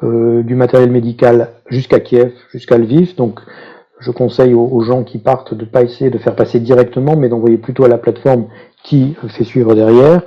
euh, 0.03 0.43
du 0.43 0.55
matériel 0.57 0.91
médical 0.91 1.51
jusqu'à 1.69 2.01
Kiev, 2.01 2.33
jusqu'à 2.51 2.79
Lviv. 2.79 3.15
Donc 3.17 3.41
je 4.01 4.11
conseille 4.11 4.55
aux, 4.55 4.81
gens 4.81 5.05
qui 5.05 5.19
partent 5.19 5.55
de 5.55 5.65
pas 5.65 5.83
essayer 5.83 6.11
de 6.11 6.19
faire 6.19 6.35
passer 6.35 6.59
directement, 6.59 7.17
mais 7.17 7.29
d'envoyer 7.29 7.59
plutôt 7.59 7.85
à 7.85 7.89
la 7.89 7.99
plateforme 7.99 8.47
qui 8.83 9.15
fait 9.29 9.45
suivre 9.45 9.75
derrière. 9.75 10.23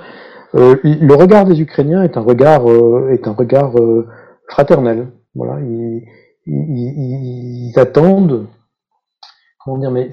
Euh, 0.54 0.76
le 0.84 1.14
regard 1.14 1.44
des 1.44 1.60
Ukrainiens 1.60 2.04
est 2.04 2.16
un 2.16 2.20
regard 2.20 2.70
euh, 2.70 3.10
est 3.10 3.26
un 3.26 3.32
regard 3.32 3.76
euh, 3.76 4.06
fraternel. 4.48 5.08
Voilà, 5.34 5.60
ils, 5.60 6.04
ils, 6.46 7.72
ils, 7.72 7.78
attendent. 7.78 8.46
Comment 9.64 9.78
dire, 9.78 9.90
mais 9.90 10.10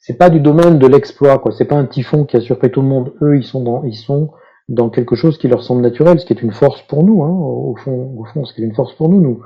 c'est 0.00 0.18
pas 0.18 0.30
du 0.30 0.40
domaine 0.40 0.78
de 0.80 0.86
l'exploit, 0.88 1.38
quoi. 1.38 1.52
C'est 1.52 1.66
pas 1.66 1.76
un 1.76 1.86
typhon 1.86 2.24
qui 2.24 2.36
a 2.36 2.40
surpris 2.40 2.72
tout 2.72 2.82
le 2.82 2.88
monde. 2.88 3.14
Eux, 3.22 3.36
ils 3.36 3.44
sont 3.44 3.62
dans 3.62 3.84
ils 3.84 3.94
sont 3.94 4.32
dans 4.68 4.90
quelque 4.90 5.14
chose 5.14 5.38
qui 5.38 5.46
leur 5.46 5.62
semble 5.62 5.82
naturel, 5.82 6.18
ce 6.18 6.26
qui 6.26 6.32
est 6.32 6.42
une 6.42 6.52
force 6.52 6.82
pour 6.82 7.04
nous, 7.04 7.22
hein, 7.22 7.30
au 7.30 7.76
fond, 7.76 8.16
au 8.18 8.24
fond, 8.24 8.44
ce 8.44 8.52
qui 8.52 8.62
est 8.62 8.64
une 8.64 8.74
force 8.74 8.94
pour 8.94 9.08
nous. 9.08 9.20
Nous, 9.20 9.40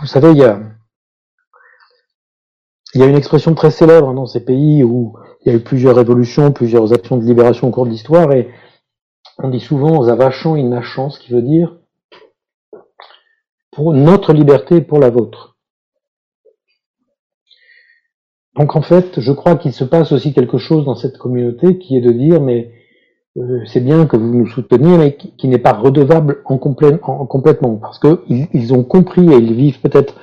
vous 0.00 0.06
savez, 0.06 0.30
il 0.32 0.38
y 0.38 0.44
a 0.44 0.60
il 2.94 3.00
y 3.00 3.04
a 3.04 3.06
une 3.06 3.16
expression 3.16 3.54
très 3.54 3.70
célèbre 3.70 4.12
dans 4.14 4.26
ces 4.26 4.44
pays 4.44 4.82
où 4.82 5.14
il 5.44 5.52
y 5.52 5.54
a 5.54 5.58
eu 5.58 5.62
plusieurs 5.62 5.96
révolutions, 5.96 6.52
plusieurs 6.52 6.92
actions 6.92 7.16
de 7.16 7.24
libération 7.24 7.68
au 7.68 7.70
cours 7.70 7.86
de 7.86 7.90
l'histoire, 7.90 8.32
et 8.32 8.48
on 9.38 9.50
dit 9.50 9.60
souvent 9.60 10.02
Zavachon 10.02 10.54
in 10.54 10.68
nachant, 10.68 11.10
ce 11.10 11.20
qui 11.20 11.32
veut 11.32 11.42
dire 11.42 11.76
pour 13.70 13.92
notre 13.92 14.32
liberté 14.32 14.80
pour 14.80 14.98
la 14.98 15.10
vôtre. 15.10 15.56
Donc 18.56 18.74
en 18.74 18.82
fait, 18.82 19.20
je 19.20 19.30
crois 19.30 19.54
qu'il 19.54 19.72
se 19.72 19.84
passe 19.84 20.10
aussi 20.10 20.32
quelque 20.32 20.58
chose 20.58 20.84
dans 20.84 20.96
cette 20.96 21.16
communauté 21.16 21.78
qui 21.78 21.96
est 21.96 22.00
de 22.00 22.10
dire 22.10 22.40
mais 22.40 22.72
euh, 23.36 23.60
c'est 23.66 23.80
bien 23.80 24.06
que 24.06 24.16
vous 24.16 24.34
nous 24.34 24.48
souteniez, 24.48 24.98
mais 24.98 25.16
qui, 25.16 25.46
n'est 25.46 25.58
pas 25.58 25.74
redevable 25.74 26.42
en, 26.44 26.54
en, 26.54 27.26
complètement, 27.26 27.76
parce 27.76 28.00
que 28.00 28.24
ils, 28.28 28.74
ont 28.74 28.82
compris 28.82 29.32
et 29.32 29.36
ils 29.36 29.54
vivent 29.54 29.80
peut-être 29.80 30.14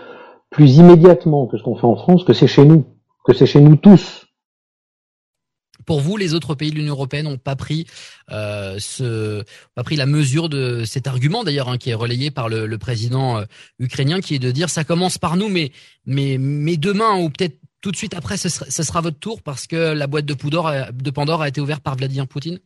plus 0.56 0.78
immédiatement 0.78 1.48
que 1.48 1.58
ce 1.58 1.64
qu'on 1.64 1.76
fait 1.76 1.86
en 1.86 1.98
France, 1.98 2.24
que 2.24 2.32
c'est 2.32 2.48
chez 2.48 2.64
nous, 2.64 2.86
que 3.26 3.34
c'est 3.34 3.46
chez 3.46 3.60
nous 3.60 3.76
tous. 3.76 4.26
Pour 5.86 6.00
vous, 6.00 6.16
les 6.16 6.34
autres 6.34 6.56
pays 6.56 6.72
de 6.72 6.76
l'Union 6.76 6.94
européenne 6.94 7.26
n'ont 7.26 7.38
pas 7.38 7.58
pris 7.58 7.86
euh, 8.32 8.80
pas 9.76 9.84
pris 9.84 9.98
la 9.98 10.06
mesure 10.06 10.48
de 10.48 10.86
cet 10.86 11.08
argument 11.08 11.44
d'ailleurs 11.44 11.68
hein, 11.68 11.78
qui 11.78 11.90
est 11.90 11.94
relayé 11.94 12.32
par 12.32 12.48
le, 12.48 12.68
le 12.68 12.78
président 12.78 13.38
euh, 13.38 13.44
ukrainien, 13.80 14.22
qui 14.22 14.36
est 14.36 14.40
de 14.40 14.50
dire 14.50 14.70
ça 14.70 14.86
commence 14.86 15.18
par 15.18 15.36
nous, 15.36 15.50
mais 15.50 15.74
mais 16.06 16.38
mais 16.40 16.78
demain 16.78 17.20
ou 17.20 17.30
peut-être 17.30 17.60
tout 17.82 17.92
de 17.92 17.98
suite 17.98 18.14
après, 18.14 18.38
ce 18.38 18.48
sera, 18.48 18.66
ce 18.70 18.82
sera 18.82 19.02
votre 19.02 19.20
tour 19.20 19.42
parce 19.42 19.68
que 19.68 19.76
la 19.94 20.08
boîte 20.08 20.26
de, 20.26 20.34
Poudor, 20.34 20.72
de 20.94 21.12
Pandore 21.12 21.42
a 21.42 21.50
été 21.50 21.60
ouverte 21.60 21.84
par 21.84 21.98
Vladimir 21.98 22.28
Poutine? 22.28 22.60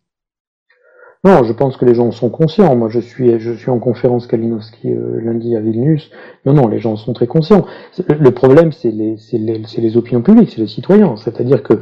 Non, 1.26 1.44
je 1.44 1.52
pense 1.52 1.76
que 1.76 1.84
les 1.84 1.96
gens 1.96 2.12
sont 2.12 2.30
conscients. 2.30 2.74
Moi, 2.78 2.88
je 2.88 3.02
suis, 3.02 3.42
je 3.42 3.52
suis 3.52 3.70
en 3.70 3.80
conférence 3.80 4.26
Kalinowski 4.26 4.90
euh, 4.90 5.20
lundi 5.22 5.54
à 5.54 5.60
Vilnius. 5.60 6.10
Non, 6.46 6.54
non, 6.54 6.70
les 6.70 6.80
gens 6.80 6.96
sont 6.96 7.12
très 7.12 7.28
conscients. 7.28 7.66
Le, 8.08 8.32
problème, 8.32 8.72
c'est 8.72 8.90
les, 8.90 9.18
les, 9.34 9.62
les, 9.78 9.98
opinions 9.98 10.22
publiques, 10.22 10.52
c'est 10.52 10.62
les 10.62 10.68
citoyens. 10.68 11.18
C'est-à-dire 11.18 11.62
que 11.62 11.74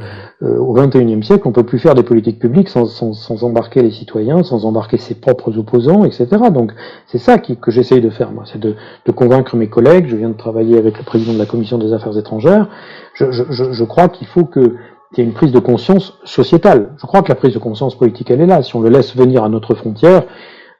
euh, 0.42 0.58
au 0.58 0.72
XXIe 0.72 1.22
siècle, 1.22 1.46
on 1.46 1.52
peut 1.52 1.62
plus 1.62 1.78
faire 1.78 1.94
des 1.94 2.02
politiques 2.02 2.40
publiques 2.40 2.68
sans, 2.68 2.86
sans, 2.86 3.12
sans, 3.12 3.44
embarquer 3.44 3.80
les 3.80 3.92
citoyens, 3.92 4.42
sans 4.42 4.64
embarquer 4.64 4.96
ses 4.96 5.14
propres 5.14 5.56
opposants, 5.56 6.04
etc. 6.04 6.26
Donc, 6.52 6.72
c'est 7.06 7.18
ça 7.18 7.38
qui, 7.38 7.56
que 7.56 7.70
j'essaye 7.70 8.00
de 8.00 8.10
faire, 8.10 8.32
moi, 8.32 8.42
c'est 8.44 8.58
de, 8.58 8.74
de, 9.06 9.12
convaincre 9.12 9.54
mes 9.54 9.68
collègues. 9.68 10.08
Je 10.08 10.16
viens 10.16 10.30
de 10.30 10.36
travailler 10.36 10.78
avec 10.78 10.98
le 10.98 11.04
président 11.04 11.32
de 11.32 11.38
la 11.38 11.46
commission 11.46 11.78
des 11.78 11.92
affaires 11.92 12.18
étrangères. 12.18 12.68
Je, 13.14 13.30
je, 13.30 13.44
je 13.50 13.84
crois 13.84 14.08
qu'il 14.08 14.26
faut 14.26 14.46
que 14.46 14.74
il 15.12 15.18
y 15.18 15.20
a 15.22 15.24
une 15.24 15.32
prise 15.32 15.52
de 15.52 15.58
conscience 15.58 16.18
sociétale. 16.24 16.94
Je 17.00 17.06
crois 17.06 17.22
que 17.22 17.28
la 17.28 17.34
prise 17.34 17.54
de 17.54 17.58
conscience 17.58 17.96
politique, 17.96 18.30
elle 18.30 18.40
est 18.40 18.46
là. 18.46 18.62
Si 18.62 18.76
on 18.76 18.80
le 18.80 18.90
laisse 18.90 19.16
venir 19.16 19.42
à 19.42 19.48
notre 19.48 19.74
frontière, 19.74 20.24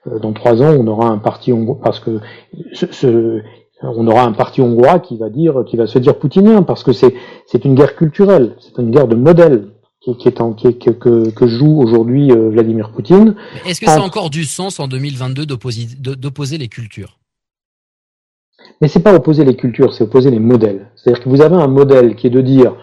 euh, 0.06 0.18
dans 0.18 0.32
trois 0.32 0.62
ans, 0.62 0.76
on 0.78 0.87
aura 0.87 1.08
un 1.08 1.18
parti 1.18 1.52
hongrois, 1.52 1.80
parce 1.82 2.00
que 2.00 2.20
ce, 2.73 3.40
on 3.82 4.06
aura 4.06 4.25
un 4.25 4.32
parti 4.32 4.61
hongrois 4.61 4.99
qui 4.99 5.16
va 5.16 5.30
dire, 5.30 5.64
qui 5.66 5.76
va 5.76 5.87
se 5.87 5.99
dire 5.99 6.18
poutinien, 6.18 6.62
parce 6.62 6.85
que 6.85 6.92
c'est 6.92 7.14
c'est 7.47 7.64
une 7.64 7.75
guerre 7.75 7.97
culturelle, 7.97 8.56
c'est 8.61 8.80
une 8.80 8.90
guerre 8.90 9.08
de 9.08 9.16
modèle 9.16 9.68
qui, 10.00 10.16
qui 10.16 10.28
est 10.28 10.40
en, 10.40 10.52
qui, 10.52 10.76
que, 10.76 11.30
que 11.30 11.47
joue 11.47 11.80
aujourd'hui 11.80 12.30
euh, 12.30 12.50
Vladimir 12.50 12.90
Poutine. 12.90 13.35
Est-ce 13.66 13.80
que 13.80 13.87
ça 13.87 13.97
a 13.97 14.00
encore 14.00 14.30
du 14.30 14.44
sens 14.44 14.78
en 14.78 14.88
2022 14.88 15.47
d'opposer 15.47 16.58
les 16.58 16.68
cultures? 16.68 17.18
Mais 18.80 18.88
c'est 18.88 19.00
pas 19.00 19.14
opposer 19.14 19.44
les 19.44 19.56
cultures, 19.56 19.94
c'est 19.94 20.04
opposer 20.04 20.30
les 20.30 20.38
modèles. 20.38 20.90
C'est-à-dire 20.97 21.23
que 21.23 21.28
vous 21.28 21.40
avez 21.40 21.56
un 21.56 21.68
modèle 21.68 22.16
qui 22.16 22.26
est 22.26 22.30
de 22.30 22.40
dire 22.40 22.75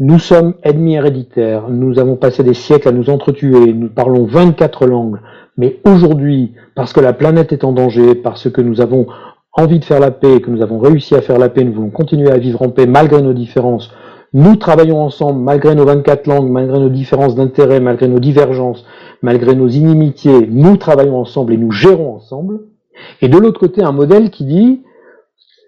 nous 0.00 0.18
sommes 0.20 0.54
ennemis 0.62 0.94
héréditaires, 0.94 1.68
nous 1.68 1.98
avons 1.98 2.14
passé 2.14 2.44
des 2.44 2.54
siècles 2.54 2.88
à 2.88 2.92
nous 2.92 3.10
entretuer, 3.10 3.72
nous 3.72 3.88
parlons 3.88 4.26
24 4.26 4.86
langues, 4.86 5.18
mais 5.56 5.80
aujourd'hui, 5.84 6.54
parce 6.76 6.92
que 6.92 7.00
la 7.00 7.12
planète 7.12 7.52
est 7.52 7.64
en 7.64 7.72
danger, 7.72 8.14
parce 8.14 8.48
que 8.48 8.60
nous 8.60 8.80
avons 8.80 9.06
envie 9.52 9.80
de 9.80 9.84
faire 9.84 9.98
la 9.98 10.12
paix, 10.12 10.40
que 10.40 10.50
nous 10.50 10.62
avons 10.62 10.78
réussi 10.78 11.16
à 11.16 11.20
faire 11.20 11.38
la 11.38 11.48
paix, 11.48 11.64
nous 11.64 11.72
voulons 11.72 11.90
continuer 11.90 12.30
à 12.30 12.38
vivre 12.38 12.62
en 12.62 12.70
paix 12.70 12.86
malgré 12.86 13.22
nos 13.22 13.32
différences, 13.32 13.90
nous 14.32 14.54
travaillons 14.54 15.00
ensemble 15.00 15.40
malgré 15.40 15.74
nos 15.74 15.84
24 15.84 16.28
langues, 16.28 16.50
malgré 16.50 16.78
nos 16.78 16.90
différences 16.90 17.34
d'intérêt, 17.34 17.80
malgré 17.80 18.06
nos 18.06 18.20
divergences, 18.20 18.84
malgré 19.22 19.56
nos 19.56 19.68
inimitiés, 19.68 20.46
nous 20.48 20.76
travaillons 20.76 21.18
ensemble 21.18 21.54
et 21.54 21.56
nous 21.56 21.72
gérons 21.72 22.14
ensemble. 22.14 22.60
Et 23.20 23.28
de 23.28 23.38
l'autre 23.38 23.58
côté, 23.58 23.82
un 23.82 23.92
modèle 23.92 24.30
qui 24.30 24.44
dit, 24.44 24.82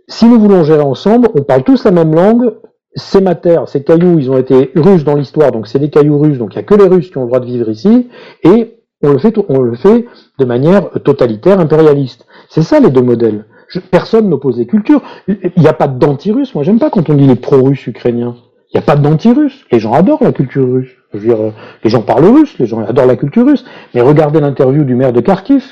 si 0.06 0.26
nous 0.26 0.38
voulons 0.38 0.62
gérer 0.62 0.82
ensemble, 0.82 1.28
on 1.34 1.42
parle 1.42 1.64
tous 1.64 1.84
la 1.84 1.90
même 1.90 2.14
langue, 2.14 2.52
ces 2.94 3.20
matières, 3.20 3.68
ces 3.68 3.84
cailloux, 3.84 4.18
ils 4.18 4.30
ont 4.30 4.38
été 4.38 4.72
russes 4.74 5.04
dans 5.04 5.16
l'histoire, 5.16 5.52
donc 5.52 5.68
c'est 5.68 5.78
des 5.78 5.90
cailloux 5.90 6.18
russes, 6.18 6.38
donc 6.38 6.54
il 6.54 6.58
n'y 6.58 6.64
a 6.64 6.66
que 6.66 6.74
les 6.74 6.88
Russes 6.88 7.10
qui 7.10 7.18
ont 7.18 7.22
le 7.22 7.28
droit 7.28 7.40
de 7.40 7.46
vivre 7.46 7.68
ici, 7.68 8.08
et 8.42 8.80
on 9.02 9.12
le 9.12 9.18
fait, 9.18 9.34
on 9.48 9.60
le 9.60 9.76
fait 9.76 10.06
de 10.38 10.44
manière 10.44 10.90
totalitaire, 11.04 11.60
impérialiste. 11.60 12.26
C'est 12.48 12.62
ça 12.62 12.80
les 12.80 12.90
deux 12.90 13.02
modèles. 13.02 13.46
personne 13.90 14.28
n'oppose 14.28 14.58
les 14.58 14.66
cultures. 14.66 15.02
Il 15.28 15.52
n'y 15.56 15.68
a 15.68 15.72
pas 15.72 15.88
d'anti-russe. 15.88 16.54
Moi, 16.54 16.64
j'aime 16.64 16.78
pas 16.78 16.90
quand 16.90 17.08
on 17.08 17.14
dit 17.14 17.26
les 17.26 17.36
pro-russes 17.36 17.86
ukrainiens. 17.86 18.36
Il 18.72 18.76
n'y 18.76 18.82
a 18.82 18.84
pas 18.84 18.96
d'anti-russe. 18.96 19.64
Les 19.72 19.80
gens 19.80 19.92
adorent 19.92 20.22
la 20.22 20.32
culture 20.32 20.70
russe. 20.70 20.90
Je 21.12 21.18
veux 21.18 21.26
dire, 21.26 21.52
les 21.82 21.90
gens 21.90 22.02
parlent 22.02 22.26
russe, 22.26 22.58
les 22.58 22.66
gens 22.66 22.80
adorent 22.84 23.06
la 23.06 23.16
culture 23.16 23.46
russe. 23.46 23.64
Mais 23.94 24.00
regardez 24.00 24.40
l'interview 24.40 24.84
du 24.84 24.94
maire 24.94 25.12
de 25.12 25.20
Kharkiv, 25.20 25.64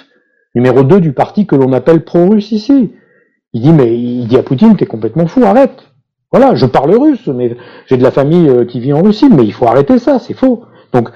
numéro 0.55 0.83
2 0.83 1.01
du 1.01 1.13
parti 1.13 1.47
que 1.47 1.55
l'on 1.55 1.73
appelle 1.73 2.05
pro-russe 2.05 2.51
ici. 2.51 2.95
Il 3.53 3.63
dit, 3.63 3.73
mais 3.73 3.97
il 3.99 4.27
dit 4.27 4.37
à 4.37 4.43
Poutine, 4.43 4.77
t'es 4.77 4.87
complètement 4.87 5.27
fou, 5.27 5.45
arrête. 5.45 5.89
Voilà, 6.31 6.55
je 6.55 6.67
parle 6.67 6.95
russe, 6.95 7.27
mais 7.27 7.57
j'ai 7.87 7.97
de 7.97 8.03
la 8.03 8.11
famille 8.11 8.49
euh, 8.49 8.65
qui 8.65 8.81
vit 8.81 8.93
en 8.93 9.03
Russie, 9.03 9.29
mais 9.31 9.45
il 9.45 9.53
faut 9.53 9.67
arrêter 9.67 9.99
ça, 9.99 10.19
c'est 10.19 10.35
faux. 10.35 10.65
Donc, 10.93 11.09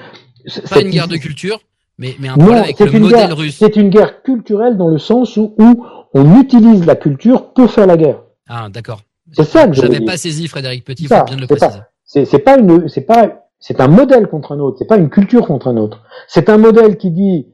c'est 0.47 0.69
pas 0.69 0.81
une 0.81 0.91
guerre 0.91 1.09
de 1.09 1.17
culture, 1.17 1.61
mais, 1.99 2.17
mais 2.19 2.29
un 2.29 2.35
problème 2.35 2.63
avec 2.63 2.81
le 2.81 2.99
modèle 2.99 3.33
russe. 3.33 3.57
C'est 3.59 3.77
une 3.77 3.91
guerre 3.91 4.23
culturelle 4.23 4.77
dans 4.77 4.89
le 4.89 4.99
sens 4.99 5.37
où, 5.37 5.55
où, 5.59 5.87
on 6.15 6.41
utilise 6.41 6.85
la 6.85 6.97
culture 6.97 7.53
pour 7.53 7.71
faire 7.71 7.87
la 7.87 7.97
guerre. 7.97 8.23
Ah, 8.49 8.69
d'accord. 8.71 9.01
C'est 9.33 9.45
ça 9.45 9.67
que 9.67 9.75
je 9.75 9.83
n'avais 9.83 10.05
pas 10.05 10.17
saisi, 10.17 10.47
Frédéric 10.47 10.85
Petit, 10.85 11.05
il 11.05 11.09
faut 11.09 11.25
bien 11.25 11.37
le 11.37 11.47
préciser. 11.47 11.81
C'est 12.05 12.39
pas 12.41 12.59
une, 12.59 12.89
c'est 12.89 13.03
pas, 13.03 13.47
c'est 13.59 13.81
un 13.81 13.89
modèle 13.89 14.29
contre 14.29 14.53
un 14.53 14.59
autre, 14.59 14.77
c'est 14.79 14.87
pas 14.87 14.99
une 14.99 15.09
culture 15.09 15.47
contre 15.47 15.69
un 15.69 15.77
autre. 15.77 16.03
C'est 16.29 16.51
un 16.51 16.59
modèle 16.59 16.99
qui 16.99 17.11
dit, 17.11 17.47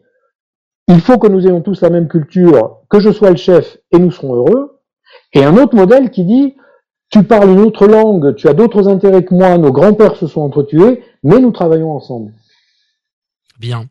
il 0.88 1.00
faut 1.00 1.18
que 1.18 1.28
nous 1.28 1.46
ayons 1.46 1.60
tous 1.60 1.82
la 1.82 1.90
même 1.90 2.08
culture, 2.08 2.78
que 2.88 2.98
je 2.98 3.10
sois 3.10 3.30
le 3.30 3.36
chef 3.36 3.78
et 3.92 3.98
nous 3.98 4.10
serons 4.10 4.34
heureux. 4.34 4.80
Et 5.32 5.44
un 5.44 5.56
autre 5.56 5.76
modèle 5.76 6.10
qui 6.10 6.24
dit, 6.24 6.56
tu 7.10 7.22
parles 7.22 7.50
une 7.50 7.60
autre 7.60 7.86
langue, 7.86 8.34
tu 8.36 8.48
as 8.48 8.54
d'autres 8.54 8.88
intérêts 8.88 9.24
que 9.24 9.34
moi, 9.34 9.56
nos 9.58 9.72
grands-pères 9.72 10.16
se 10.16 10.26
sont 10.26 10.42
entretués, 10.42 11.02
mais 11.22 11.40
nous 11.40 11.52
travaillons 11.52 11.92
ensemble. 11.92 12.32
Bien. 13.58 13.86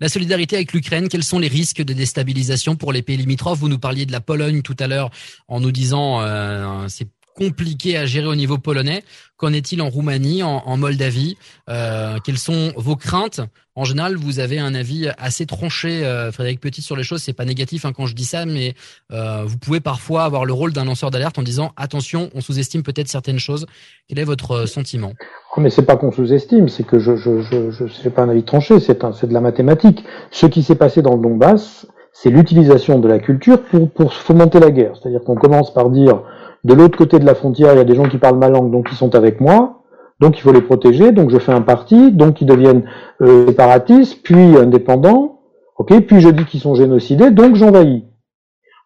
La 0.00 0.08
solidarité 0.08 0.56
avec 0.56 0.72
l'Ukraine, 0.72 1.08
quels 1.08 1.22
sont 1.22 1.38
les 1.38 1.48
risques 1.48 1.82
de 1.82 1.92
déstabilisation 1.92 2.74
pour 2.74 2.92
les 2.92 3.02
pays 3.02 3.16
limitrophes? 3.16 3.58
Vous 3.58 3.68
nous 3.68 3.78
parliez 3.78 4.06
de 4.06 4.12
la 4.12 4.20
Pologne 4.20 4.62
tout 4.62 4.76
à 4.80 4.86
l'heure 4.86 5.10
en 5.46 5.60
nous 5.60 5.70
disant 5.70 6.20
euh, 6.20 6.86
c'est 6.88 7.08
compliqué 7.34 7.96
à 7.96 8.06
gérer 8.06 8.26
au 8.26 8.34
niveau 8.34 8.58
polonais. 8.58 9.02
Qu'en 9.36 9.52
est-il 9.52 9.82
en 9.82 9.90
Roumanie, 9.90 10.42
en, 10.42 10.76
Moldavie? 10.76 11.36
Euh, 11.68 12.18
Quelles 12.24 12.38
sont 12.38 12.72
vos 12.76 12.96
craintes? 12.96 13.40
En 13.74 13.82
général, 13.82 14.14
vous 14.14 14.38
avez 14.38 14.60
un 14.60 14.72
avis 14.72 15.08
assez 15.18 15.46
tranché, 15.46 16.06
euh, 16.06 16.30
Frédéric 16.30 16.60
Petit, 16.60 16.80
sur 16.80 16.94
les 16.94 17.02
choses. 17.02 17.22
C'est 17.22 17.32
pas 17.32 17.44
négatif 17.44 17.84
hein, 17.84 17.92
quand 17.92 18.06
je 18.06 18.14
dis 18.14 18.24
ça, 18.24 18.46
mais 18.46 18.74
euh, 19.12 19.42
vous 19.44 19.58
pouvez 19.58 19.80
parfois 19.80 20.22
avoir 20.22 20.44
le 20.44 20.52
rôle 20.52 20.72
d'un 20.72 20.84
lanceur 20.84 21.10
d'alerte 21.10 21.36
en 21.38 21.42
disant 21.42 21.72
attention, 21.76 22.30
on 22.34 22.40
sous-estime 22.40 22.84
peut-être 22.84 23.08
certaines 23.08 23.40
choses. 23.40 23.66
Quel 24.08 24.20
est 24.20 24.24
votre 24.24 24.66
sentiment? 24.66 25.12
Oh, 25.56 25.60
Mais 25.60 25.70
c'est 25.70 25.82
pas 25.82 25.96
qu'on 25.96 26.12
sous-estime, 26.12 26.68
c'est 26.68 26.86
que 26.86 27.00
je 27.00 27.16
je 27.16 27.42
je, 27.42 27.70
je 27.72 28.08
pas 28.10 28.22
un 28.22 28.28
avis 28.28 28.44
tranché, 28.44 28.78
c'est 28.78 29.04
c'est 29.12 29.26
de 29.26 29.34
la 29.34 29.40
mathématique. 29.40 30.04
Ce 30.30 30.46
qui 30.46 30.62
s'est 30.62 30.76
passé 30.76 31.02
dans 31.02 31.16
le 31.16 31.22
Donbass, 31.22 31.86
c'est 32.12 32.30
l'utilisation 32.30 33.00
de 33.00 33.08
la 33.08 33.18
culture 33.18 33.60
pour 33.60 33.90
pour 33.90 34.14
fomenter 34.14 34.60
la 34.60 34.70
guerre. 34.70 34.92
C'est-à-dire 34.96 35.24
qu'on 35.24 35.34
commence 35.34 35.74
par 35.74 35.90
dire 35.90 36.22
de 36.64 36.74
l'autre 36.74 36.96
côté 36.96 37.18
de 37.18 37.26
la 37.26 37.34
frontière, 37.34 37.74
il 37.74 37.78
y 37.78 37.80
a 37.80 37.84
des 37.84 37.94
gens 37.94 38.08
qui 38.08 38.18
parlent 38.18 38.38
ma 38.38 38.48
langue, 38.48 38.70
donc 38.70 38.88
ils 38.90 38.96
sont 38.96 39.14
avec 39.14 39.40
moi. 39.40 39.82
Donc 40.20 40.38
il 40.38 40.40
faut 40.40 40.52
les 40.52 40.62
protéger. 40.62 41.12
Donc 41.12 41.30
je 41.30 41.38
fais 41.38 41.52
un 41.52 41.60
parti. 41.60 42.12
Donc 42.12 42.40
ils 42.40 42.46
deviennent 42.46 42.88
euh, 43.20 43.46
séparatistes, 43.48 44.22
puis 44.22 44.56
indépendants. 44.56 45.42
Ok? 45.76 45.98
Puis 46.00 46.20
je 46.20 46.28
dis 46.30 46.44
qu'ils 46.46 46.60
sont 46.60 46.74
génocidés. 46.74 47.30
Donc 47.30 47.56
j'envahis. 47.56 48.04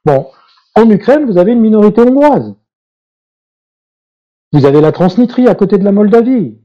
Bon. 0.04 0.26
En 0.74 0.90
Ukraine, 0.90 1.24
vous 1.26 1.38
avez 1.38 1.52
une 1.52 1.60
minorité 1.60 2.00
hongroise. 2.00 2.54
Vous 4.52 4.64
avez 4.64 4.80
la 4.80 4.92
Transnistrie 4.92 5.48
à 5.48 5.54
côté 5.54 5.78
de 5.78 5.84
la 5.84 5.92
Moldavie. 5.92 6.58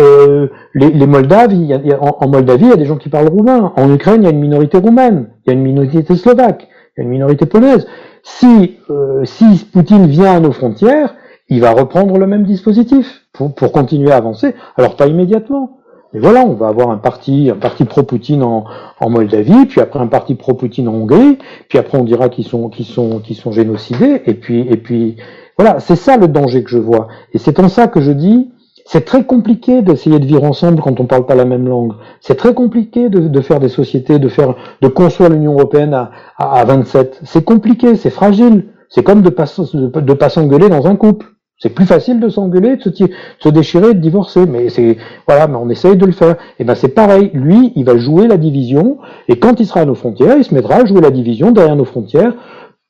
Euh, 0.00 0.48
les, 0.74 0.90
les, 0.90 1.06
Moldaves, 1.06 1.52
en, 2.00 2.28
Moldavie, 2.28 2.64
il 2.64 2.70
y 2.70 2.72
a 2.72 2.76
des 2.76 2.86
gens 2.86 2.96
qui 2.96 3.08
parlent 3.08 3.28
roumain. 3.28 3.72
En 3.76 3.92
Ukraine, 3.94 4.22
il 4.22 4.24
y 4.24 4.26
a 4.26 4.30
une 4.30 4.40
minorité 4.40 4.78
roumaine. 4.78 5.30
Il 5.44 5.48
y 5.48 5.50
a 5.50 5.52
une 5.52 5.62
minorité 5.62 6.16
slovaque. 6.16 6.68
Il 6.96 7.00
y 7.00 7.02
a 7.02 7.04
une 7.04 7.10
minorité 7.10 7.46
polonaise. 7.46 7.86
Si, 8.24 8.78
euh, 8.88 9.24
si 9.24 9.66
Poutine 9.70 10.06
vient 10.06 10.36
à 10.36 10.40
nos 10.40 10.50
frontières, 10.50 11.14
il 11.50 11.60
va 11.60 11.72
reprendre 11.72 12.18
le 12.18 12.26
même 12.26 12.44
dispositif 12.44 13.22
pour, 13.34 13.54
pour 13.54 13.70
continuer 13.70 14.10
à 14.10 14.16
avancer. 14.16 14.54
Alors 14.76 14.96
pas 14.96 15.06
immédiatement. 15.06 15.78
Mais 16.14 16.20
voilà, 16.20 16.40
on 16.40 16.54
va 16.54 16.68
avoir 16.68 16.90
un 16.90 16.96
parti, 16.96 17.50
un 17.50 17.56
parti 17.56 17.84
pro-Poutine 17.84 18.42
en, 18.42 18.64
en, 19.00 19.10
Moldavie, 19.10 19.66
puis 19.66 19.80
après 19.80 19.98
un 19.98 20.06
parti 20.06 20.36
pro-Poutine 20.36 20.88
en 20.88 20.94
Hongrie, 20.94 21.38
puis 21.68 21.76
après 21.76 21.98
on 21.98 22.04
dira 22.04 22.28
qu'ils 22.28 22.46
sont, 22.46 22.68
qu'ils 22.70 22.86
sont, 22.86 23.18
qu'ils 23.18 23.36
sont 23.36 23.52
génocidés, 23.52 24.22
et 24.24 24.34
puis, 24.34 24.60
et 24.60 24.76
puis, 24.76 25.16
voilà, 25.58 25.80
c'est 25.80 25.96
ça 25.96 26.16
le 26.16 26.28
danger 26.28 26.62
que 26.62 26.70
je 26.70 26.78
vois. 26.78 27.08
Et 27.34 27.38
c'est 27.38 27.58
en 27.58 27.68
ça 27.68 27.88
que 27.88 28.00
je 28.00 28.12
dis, 28.12 28.52
c'est 28.84 29.04
très 29.04 29.24
compliqué 29.24 29.82
d'essayer 29.82 30.18
de 30.18 30.26
vivre 30.26 30.44
ensemble 30.44 30.82
quand 30.82 31.00
on 31.00 31.06
parle 31.06 31.24
pas 31.24 31.34
la 31.34 31.46
même 31.46 31.66
langue. 31.66 31.94
C'est 32.20 32.36
très 32.36 32.52
compliqué 32.52 33.08
de, 33.08 33.40
faire 33.40 33.58
des 33.58 33.70
sociétés, 33.70 34.18
de 34.18 34.28
faire, 34.28 34.54
de 34.82 34.88
construire 34.88 35.30
l'Union 35.30 35.52
européenne 35.52 35.94
à, 35.94 36.10
à, 36.36 36.60
à 36.60 36.64
27. 36.64 37.20
C'est 37.24 37.44
compliqué, 37.44 37.96
c'est 37.96 38.10
fragile. 38.10 38.66
C'est 38.90 39.02
comme 39.02 39.22
de 39.22 39.30
pas, 39.30 39.46
de, 39.46 40.12
pas 40.12 40.28
s'engueuler 40.28 40.68
dans 40.68 40.86
un 40.86 40.96
couple. 40.96 41.26
C'est 41.58 41.70
plus 41.70 41.86
facile 41.86 42.20
de 42.20 42.28
s'engueuler, 42.28 42.76
de 42.76 42.82
se, 42.82 42.90
se 43.38 43.48
déchirer, 43.48 43.94
de 43.94 44.00
divorcer. 44.00 44.44
Mais 44.44 44.68
c'est, 44.68 44.98
voilà, 45.26 45.46
mais 45.46 45.56
on 45.56 45.70
essaye 45.70 45.96
de 45.96 46.04
le 46.04 46.12
faire. 46.12 46.32
Et 46.32 46.36
eh 46.60 46.64
ben, 46.64 46.74
c'est 46.74 46.88
pareil. 46.88 47.30
Lui, 47.32 47.72
il 47.76 47.84
va 47.84 47.96
jouer 47.96 48.28
la 48.28 48.36
division. 48.36 48.98
Et 49.28 49.38
quand 49.38 49.60
il 49.60 49.66
sera 49.66 49.80
à 49.80 49.84
nos 49.86 49.94
frontières, 49.94 50.36
il 50.36 50.44
se 50.44 50.54
mettra 50.54 50.76
à 50.76 50.84
jouer 50.84 51.00
la 51.00 51.10
division 51.10 51.52
derrière 51.52 51.76
nos 51.76 51.86
frontières 51.86 52.34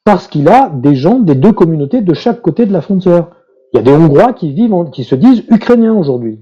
parce 0.04 0.26
qu'il 0.26 0.48
a 0.48 0.70
des 0.70 0.96
gens 0.96 1.20
des 1.20 1.34
deux 1.34 1.52
communautés 1.52 2.02
de 2.02 2.14
chaque 2.14 2.42
côté 2.42 2.66
de 2.66 2.72
la 2.72 2.80
frontière. 2.80 3.28
Il 3.74 3.78
y 3.78 3.80
a 3.80 3.82
des 3.82 3.90
Hongrois 3.90 4.32
qui 4.34 4.52
vivent, 4.52 4.72
qui 4.92 5.02
se 5.02 5.16
disent 5.16 5.42
ukrainiens 5.50 5.94
aujourd'hui, 5.94 6.38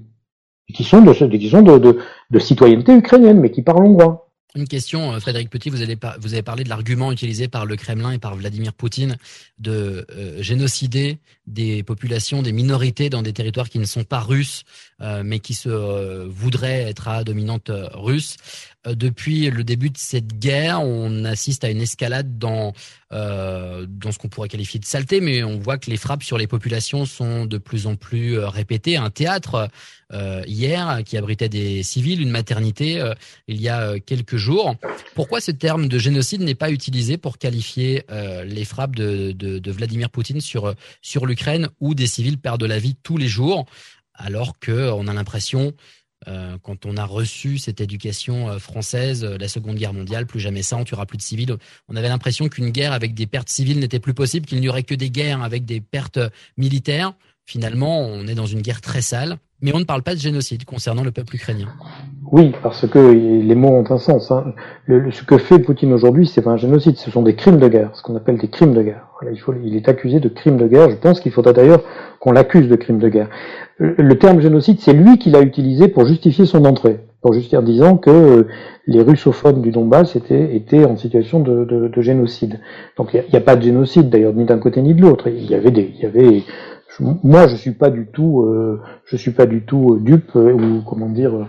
qui 0.71 0.83
sont 0.83 1.01
de, 1.01 1.11
qui 1.35 1.49
sont 1.49 1.63
de, 1.63 1.79
de, 1.79 1.97
de, 2.29 2.39
citoyenneté 2.39 2.95
ukrainienne, 2.95 3.39
mais 3.39 3.49
qui 3.49 3.63
parlent 3.63 3.87
hongrois. 3.87 4.29
Une 4.55 4.67
question, 4.67 5.13
euh, 5.13 5.19
Frédéric 5.19 5.49
Petit, 5.49 5.71
vous 5.71 5.81
avez, 5.81 5.97
vous 6.19 6.33
avez 6.33 6.43
parlé 6.43 6.63
de 6.63 6.69
l'argument 6.69 7.11
utilisé 7.11 7.47
par 7.47 7.65
le 7.65 7.75
Kremlin 7.75 8.11
et 8.11 8.19
par 8.19 8.35
Vladimir 8.35 8.71
Poutine 8.71 9.17
de 9.57 10.05
euh, 10.11 10.43
génocider 10.43 11.17
des 11.47 11.81
populations, 11.81 12.43
des 12.43 12.51
minorités 12.51 13.09
dans 13.09 13.23
des 13.23 13.33
territoires 13.33 13.67
qui 13.67 13.79
ne 13.79 13.85
sont 13.85 14.03
pas 14.03 14.19
russes, 14.19 14.63
euh, 15.01 15.23
mais 15.25 15.39
qui 15.39 15.55
se 15.55 16.27
voudraient 16.27 16.83
être 16.83 17.07
à 17.07 17.23
dominante 17.23 17.71
russe. 17.95 18.37
depuis 18.85 19.49
le 19.49 19.63
début 19.63 19.89
de 19.89 19.97
cette 19.97 20.37
guerre, 20.37 20.83
on 20.83 21.25
assiste 21.25 21.63
à 21.63 21.71
une 21.71 21.81
escalade 21.81 22.37
dans 22.37 22.73
dans 23.13 24.11
ce 24.11 24.17
qu'on 24.17 24.27
pourrait 24.27 24.49
qualifier 24.49 24.79
de 24.79 24.85
saleté, 24.85 25.21
mais 25.21 25.43
on 25.43 25.59
voit 25.59 25.77
que 25.77 25.89
les 25.89 25.97
frappes 25.97 26.23
sur 26.23 26.37
les 26.37 26.47
populations 26.47 27.05
sont 27.05 27.45
de 27.45 27.57
plus 27.57 27.87
en 27.87 27.95
plus 27.95 28.37
répétées. 28.39 28.97
Un 28.97 29.09
théâtre 29.09 29.69
hier 30.45 31.01
qui 31.05 31.17
abritait 31.17 31.49
des 31.49 31.83
civils, 31.83 32.21
une 32.21 32.29
maternité, 32.29 33.03
il 33.47 33.61
y 33.61 33.69
a 33.69 33.99
quelques 33.99 34.37
jours. 34.37 34.75
Pourquoi 35.15 35.41
ce 35.41 35.51
terme 35.51 35.87
de 35.87 35.97
génocide 35.99 36.41
n'est 36.41 36.55
pas 36.55 36.71
utilisé 36.71 37.17
pour 37.17 37.37
qualifier 37.37 38.03
euh, 38.11 38.43
les 38.43 38.65
frappes 38.65 38.95
de, 38.95 39.71
Vladimir 39.71 40.09
Poutine 40.09 40.41
sur, 40.41 40.73
sur 41.01 41.25
l'Ukraine 41.25 41.69
où 41.79 41.95
des 41.95 42.07
civils 42.07 42.37
perdent 42.37 42.63
la 42.63 42.79
vie 42.79 42.95
tous 43.01 43.17
les 43.17 43.27
jours, 43.27 43.65
alors 44.13 44.53
qu'on 44.59 45.07
a 45.07 45.13
l'impression, 45.13 45.67
euh, 45.67 45.71
quand 46.61 46.85
on 46.85 46.97
a 46.97 47.05
reçu 47.05 47.57
cette 47.57 47.81
éducation 47.81 48.49
euh, 48.49 48.59
française, 48.59 49.23
la 49.23 49.47
Seconde 49.47 49.75
Guerre 49.75 49.93
mondiale, 49.93 50.25
plus 50.25 50.39
jamais 50.39 50.61
ça, 50.61 50.77
on 50.77 50.83
tuera 50.83 51.05
plus 51.05 51.17
de 51.17 51.21
civils. 51.21 51.55
On 51.87 51.95
avait 51.95 52.09
l'impression 52.09 52.47
qu'une 52.49 52.69
guerre 52.69 52.93
avec 52.93 53.13
des 53.13 53.27
pertes 53.27 53.49
civiles 53.49 53.79
n'était 53.79 53.99
plus 53.99 54.13
possible, 54.13 54.45
qu'il 54.45 54.59
n'y 54.59 54.69
aurait 54.69 54.83
que 54.83 54.95
des 54.95 55.09
guerres 55.09 55.43
avec 55.43 55.65
des 55.65 55.81
pertes 55.81 56.19
militaires. 56.57 57.13
Finalement, 57.45 57.99
on 57.99 58.25
est 58.27 58.35
dans 58.35 58.45
une 58.45 58.61
guerre 58.61 58.79
très 58.79 59.01
sale, 59.01 59.37
mais 59.61 59.73
on 59.75 59.79
ne 59.79 59.83
parle 59.83 60.01
pas 60.01 60.15
de 60.15 60.19
génocide 60.19 60.63
concernant 60.65 61.03
le 61.03 61.11
peuple 61.11 61.35
ukrainien. 61.35 61.67
Oui, 62.31 62.53
parce 62.63 62.87
que 62.87 62.99
les 62.99 63.55
mots 63.55 63.69
ont 63.69 63.91
un 63.91 63.97
sens. 63.97 64.31
Hein. 64.31 64.53
Ce 64.87 65.23
que 65.23 65.37
fait 65.37 65.59
Poutine 65.59 65.93
aujourd'hui, 65.93 66.25
c'est 66.25 66.41
pas 66.41 66.51
un 66.51 66.57
génocide, 66.57 66.97
ce 66.97 67.11
sont 67.11 67.21
des 67.21 67.35
crimes 67.35 67.59
de 67.59 67.67
guerre, 67.67 67.91
ce 67.93 68.01
qu'on 68.01 68.15
appelle 68.15 68.37
des 68.37 68.47
crimes 68.47 68.73
de 68.73 68.81
guerre. 68.81 69.07
Il, 69.63 69.75
est 69.75 69.87
accusé 69.87 70.19
de 70.19 70.29
crimes 70.29 70.57
de 70.57 70.67
guerre. 70.67 70.89
Je 70.89 70.95
pense 70.95 71.19
qu'il 71.19 71.31
faudrait 71.31 71.53
d'ailleurs 71.53 71.83
qu'on 72.19 72.31
l'accuse 72.31 72.67
de 72.67 72.75
crimes 72.75 72.99
de 72.99 73.09
guerre. 73.09 73.29
Le, 73.77 74.17
terme 74.17 74.39
génocide, 74.41 74.79
c'est 74.79 74.93
lui 74.93 75.17
qui 75.17 75.29
l'a 75.29 75.41
utilisé 75.41 75.87
pour 75.87 76.05
justifier 76.05 76.45
son 76.45 76.65
entrée, 76.65 76.99
pour 77.21 77.33
justifier 77.33 77.57
en 77.57 77.63
disant 77.63 77.97
que 77.97 78.09
euh, 78.09 78.47
les 78.87 79.01
russophones 79.01 79.61
du 79.61 79.71
Donbass 79.71 80.15
étaient, 80.15 80.85
en 80.85 80.97
situation 80.97 81.39
de, 81.39 81.65
de, 81.65 81.87
de 81.87 82.01
génocide. 82.01 82.59
Donc 82.97 83.13
il 83.13 83.23
n'y 83.29 83.37
a, 83.37 83.41
pas 83.41 83.55
de 83.55 83.63
génocide 83.63 84.09
d'ailleurs, 84.09 84.33
ni 84.33 84.45
d'un 84.45 84.59
côté 84.59 84.81
ni 84.81 84.93
de 84.93 85.01
l'autre. 85.01 85.27
Il 85.27 85.49
y 85.49 85.55
avait 85.55 85.71
des, 85.71 86.43
moi 86.99 87.47
je 87.47 87.55
suis 87.55 87.71
pas 87.71 87.89
du 87.89 88.07
tout 88.07 88.43
euh, 88.43 88.81
je 89.05 89.17
suis 89.17 89.31
pas 89.31 89.45
du 89.45 89.61
tout 89.61 89.97
dupe 90.01 90.35
euh, 90.35 90.53
ou 90.53 90.81
comment 90.87 91.09
dire 91.09 91.47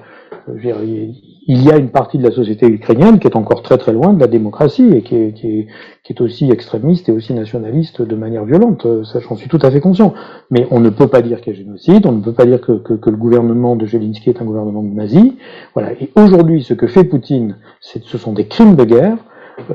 il 1.47 1.63
y 1.63 1.71
a 1.71 1.77
une 1.77 1.91
partie 1.91 2.19
de 2.19 2.23
la 2.23 2.31
société 2.31 2.67
ukrainienne 2.67 3.19
qui 3.19 3.27
est 3.27 3.37
encore 3.37 3.63
très 3.63 3.79
très 3.79 3.93
loin 3.93 4.13
de 4.13 4.21
la 4.21 4.27
démocratie 4.27 4.95
et 4.95 5.03
qui 5.03 5.17
est, 5.17 5.33
qui 5.33 5.47
est, 5.47 5.67
qui 6.03 6.13
est 6.13 6.21
aussi 6.21 6.51
extrémiste 6.51 7.09
et 7.09 7.13
aussi 7.13 7.35
nationaliste 7.35 8.03
de 8.03 8.15
manière 8.15 8.45
violente. 8.45 8.87
Ça, 9.05 9.21
j'en 9.21 9.37
suis 9.37 9.49
tout 9.49 9.59
à 9.63 9.71
fait 9.71 9.81
conscient. 9.81 10.15
Mais 10.51 10.67
on 10.71 10.81
ne 10.81 10.91
peut 10.91 11.09
pas 11.09 11.23
dire 11.23 11.41
qu'il 11.41 11.53
y 11.53 11.57
a 11.57 11.59
génocide, 11.59 12.07
on 12.07 12.13
ne 12.13 12.23
peut 12.23 12.33
pas 12.33 12.47
dire 12.47 12.61
que, 12.61 12.73
que, 12.73 12.95
que 12.95 13.11
le 13.11 13.17
gouvernement 13.17 13.77
de 13.77 13.87
Zelensky 13.87 14.31
est 14.31 14.41
un 14.41 14.45
gouvernement 14.45 14.83
de 14.83 14.95
nazis. 14.95 15.33
Voilà. 15.75 15.93
Et 15.93 16.11
aujourd'hui, 16.17 16.63
ce 16.63 16.75
que 16.75 16.87
fait 16.87 17.05
Poutine, 17.05 17.57
ce 17.81 18.19
sont 18.19 18.33
des 18.33 18.47
crimes 18.47 18.77
de 18.77 18.85
guerre. 18.85 19.17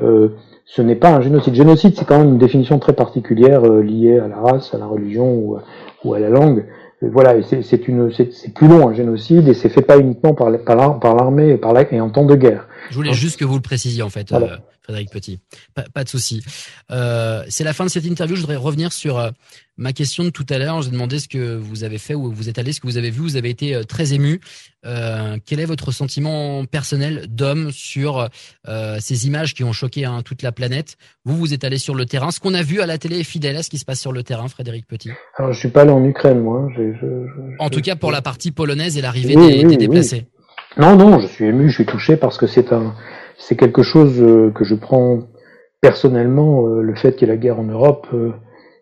Euh, 0.02 0.30
ce 0.72 0.82
n'est 0.82 0.96
pas 0.96 1.10
un 1.10 1.22
génocide. 1.22 1.56
Génocide, 1.56 1.96
c'est 1.96 2.06
quand 2.06 2.20
même 2.20 2.30
une 2.30 2.38
définition 2.38 2.80
très 2.80 2.94
particulière 2.94 3.66
euh, 3.66 3.82
liée 3.82 4.20
à 4.20 4.28
la 4.28 4.38
race, 4.38 4.74
à 4.74 4.78
la 4.78 4.86
religion 4.86 5.34
ou, 5.34 5.58
ou 6.04 6.14
à 6.14 6.20
la 6.20 6.30
langue 6.30 6.66
voilà, 7.02 7.36
c'est 7.44 7.88
une, 7.88 8.12
c'est 8.12 8.54
plus 8.54 8.68
long 8.68 8.90
un 8.90 8.94
génocide 8.94 9.48
et 9.48 9.54
c'est 9.54 9.70
fait 9.70 9.82
pas 9.82 9.98
uniquement 9.98 10.34
par, 10.34 10.50
par 11.00 11.16
l'armée 11.16 11.52
et 11.52 11.58
par 11.58 11.72
la, 11.72 11.92
et 11.94 12.02
en 12.02 12.10
temps 12.10 12.26
de 12.26 12.36
guerre. 12.36 12.68
Je 12.90 12.96
voulais 12.96 13.14
juste 13.14 13.40
que 13.40 13.46
vous 13.46 13.56
le 13.56 13.62
précisiez 13.62 14.04
en 14.04 14.10
fait, 14.10 14.32
euh, 14.34 14.58
Frédéric 14.90 15.12
Petit. 15.12 15.40
Pas, 15.76 15.84
pas 15.94 16.04
de 16.04 16.10
souci. 16.10 16.44
Euh, 16.90 17.44
c'est 17.48 17.64
la 17.64 17.74
fin 17.74 17.86
de 17.86 17.92
cette 17.92 18.06
interview. 18.06 18.36
Je 18.36 18.42
voudrais 18.42 18.56
revenir 18.56 18.92
sur 18.92 19.20
euh, 19.20 19.30
ma 19.78 19.94
question 19.94 20.24
de 20.24 20.32
tout 20.32 20.48
à 20.50 20.58
l'heure. 20.58 20.82
J'ai 20.82 20.90
demandé 20.90 21.20
ce 21.20 21.28
que 21.28 21.56
vous 21.56 21.84
avez 21.84 22.00
fait, 22.00 22.16
où 22.16 22.32
vous 22.32 22.50
êtes 22.50 22.58
allé, 22.58 22.74
ce 22.74 22.82
que 22.82 22.88
vous 22.88 22.98
avez 22.98 23.12
vu. 23.12 23.22
Vous 23.22 23.38
avez 23.38 23.52
été 23.52 23.76
euh, 23.76 23.84
très 23.84 24.14
ému. 24.14 24.42
Quel 24.82 25.60
est 25.60 25.66
votre 25.66 25.92
sentiment 25.92 26.64
personnel 26.64 27.26
d'homme 27.28 27.70
sur 27.70 28.30
ces 29.00 29.28
images 29.28 29.54
qui 29.54 29.66
ont 29.66 29.74
choqué 29.74 30.06
hein, 30.06 30.22
toute 30.24 30.42
la 30.42 30.54
planète? 30.54 30.96
Vous, 31.26 31.36
vous 31.36 31.54
êtes 31.54 31.66
allé 31.66 31.78
sur 31.78 31.96
le 31.96 32.06
terrain. 32.06 32.32
Ce 32.32 32.40
qu'on 32.40 32.54
a 32.54 32.62
vu 32.62 32.80
à 32.80 32.86
la 32.86 32.98
télé 32.98 33.20
est 33.20 33.24
fidèle 33.24 33.58
à 33.58 33.64
ce 33.64 33.70
qui 33.70 33.78
se 33.78 33.84
passe 33.84 34.00
sur 34.00 34.14
le 34.14 34.24
terrain, 34.24 34.48
Frédéric 34.48 34.88
Petit 34.88 35.12
Alors, 35.36 35.52
je 35.52 35.60
suis 35.60 35.68
pas 35.68 35.82
allé 35.82 35.92
en 35.92 36.06
Ukraine, 36.06 36.40
moi. 36.40 36.70
Je, 36.78 36.94
je, 36.94 37.08
en 37.60 37.70
tout 37.70 37.82
cas, 37.82 37.98
pour 37.98 38.14
la 38.14 38.22
partie 38.22 38.52
polonaise 38.52 38.98
et 38.98 39.02
l'arrivée 39.02 39.36
des, 39.36 39.66
des, 39.66 39.76
déplacés. 39.76 40.28
Non, 40.78 40.96
non, 40.96 41.20
je 41.20 41.28
suis 41.28 41.44
ému, 41.44 41.68
je 41.68 41.74
suis 41.74 41.86
touché 41.86 42.16
parce 42.16 42.38
que 42.38 42.48
c'est 42.48 42.72
un, 42.72 42.96
c'est 43.40 43.56
quelque 43.56 43.82
chose 43.82 44.22
euh, 44.22 44.52
que 44.52 44.64
je 44.64 44.76
prends 44.76 45.22
personnellement. 45.82 46.68
Euh, 46.68 46.82
le 46.82 46.94
fait 46.94 47.16
qu'il 47.16 47.28
y 47.28 47.32
ait 47.32 47.34
la 47.34 47.40
guerre 47.40 47.60
en 47.60 47.64
Europe, 47.64 48.08
euh, 48.14 48.32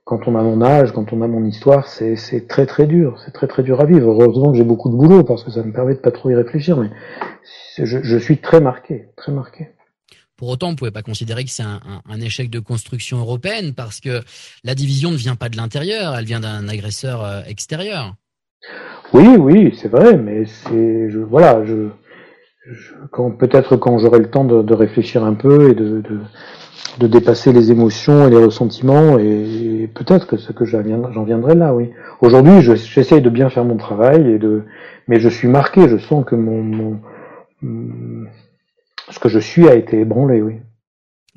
quand 0.04 0.28
on 0.28 0.36
a 0.36 0.42
mon 0.42 0.62
âge, 0.62 0.92
quand 0.92 1.14
on 1.14 1.22
a 1.22 1.28
mon 1.28 1.46
histoire, 1.46 1.88
c'est, 1.88 2.16
c'est 2.16 2.48
très 2.48 2.66
très 2.66 2.88
dur, 2.88 3.22
c'est 3.24 3.32
très 3.32 3.48
très 3.48 3.64
dur 3.64 3.80
à 3.80 3.86
vivre. 3.86 4.10
Heureusement 4.10 4.52
que 4.52 4.58
j'ai 4.58 4.64
beaucoup 4.64 4.90
de 4.90 4.96
boulot 4.96 5.24
parce 5.24 5.44
que 5.44 5.52
ça 5.52 5.64
me 5.64 5.72
permet 5.72 5.94
de 5.94 6.00
pas 6.00 6.12
trop 6.12 6.30
y 6.30 6.36
réfléchir, 6.36 6.78
mais 6.78 6.90
je, 7.78 8.02
je 8.02 8.18
suis 8.18 8.40
très 8.40 8.60
marqué, 8.60 9.06
très 9.16 9.32
marqué. 9.32 9.70
Pour 10.38 10.50
autant, 10.50 10.68
on 10.68 10.72
ne 10.72 10.76
pouvait 10.76 10.92
pas 10.92 11.02
considérer 11.02 11.44
que 11.44 11.50
c'est 11.50 11.64
un, 11.64 11.82
un, 11.88 12.02
un, 12.12 12.22
échec 12.22 12.50
de 12.50 12.60
construction 12.60 13.18
européenne 13.18 13.74
parce 13.74 14.00
que 14.00 14.22
la 14.64 14.76
division 14.76 15.12
ne 15.12 15.18
vient 15.18 15.36
pas 15.36 15.50
de 15.50 15.58
l'intérieur, 15.58 16.16
elle 16.16 16.26
vient 16.26 16.40
d'un 16.40 16.68
agresseur 16.68 17.44
extérieur. 17.48 18.16
Oui, 19.14 19.36
oui, 19.38 19.76
c'est 19.82 19.88
vrai, 19.88 20.16
mais 20.16 20.46
c'est, 20.46 21.10
je, 21.10 21.20
voilà, 21.20 21.66
je, 21.66 21.90
peut-être 23.38 23.78
quand 23.78 23.98
j'aurai 23.98 24.20
le 24.20 24.30
temps 24.30 24.44
de, 24.44 24.74
réfléchir 24.74 25.24
un 25.24 25.34
peu 25.34 25.72
et 25.72 25.74
de, 25.76 26.02
de, 26.02 26.20
de, 27.00 27.08
dépasser 27.08 27.54
les 27.54 27.72
émotions 27.72 28.28
et 28.28 28.30
les 28.30 28.38
ressentiments, 28.38 29.18
et, 29.18 29.90
peut-être 29.94 30.28
que 30.28 30.36
que 30.36 30.66
j'en 30.66 31.24
viendrai 31.24 31.56
là, 31.56 31.74
oui. 31.74 31.92
Aujourd'hui, 32.22 32.62
j'essaye 32.62 33.22
de 33.22 33.30
bien 33.30 33.50
faire 33.50 33.66
mon 33.66 33.78
travail 33.78 34.30
et 34.30 34.38
de, 34.38 34.64
mais 35.08 35.20
je 35.20 35.30
suis 35.30 35.48
marqué, 35.48 35.88
je 35.88 35.98
sens 35.98 36.26
que 36.26 36.36
mon, 36.36 36.64
mon 36.64 37.00
ce 39.10 39.20
que 39.20 39.30
je 39.30 39.40
suis 39.40 39.68
a 39.68 39.76
été 39.76 40.00
ébranlé, 40.00 40.42
oui. 40.42 40.56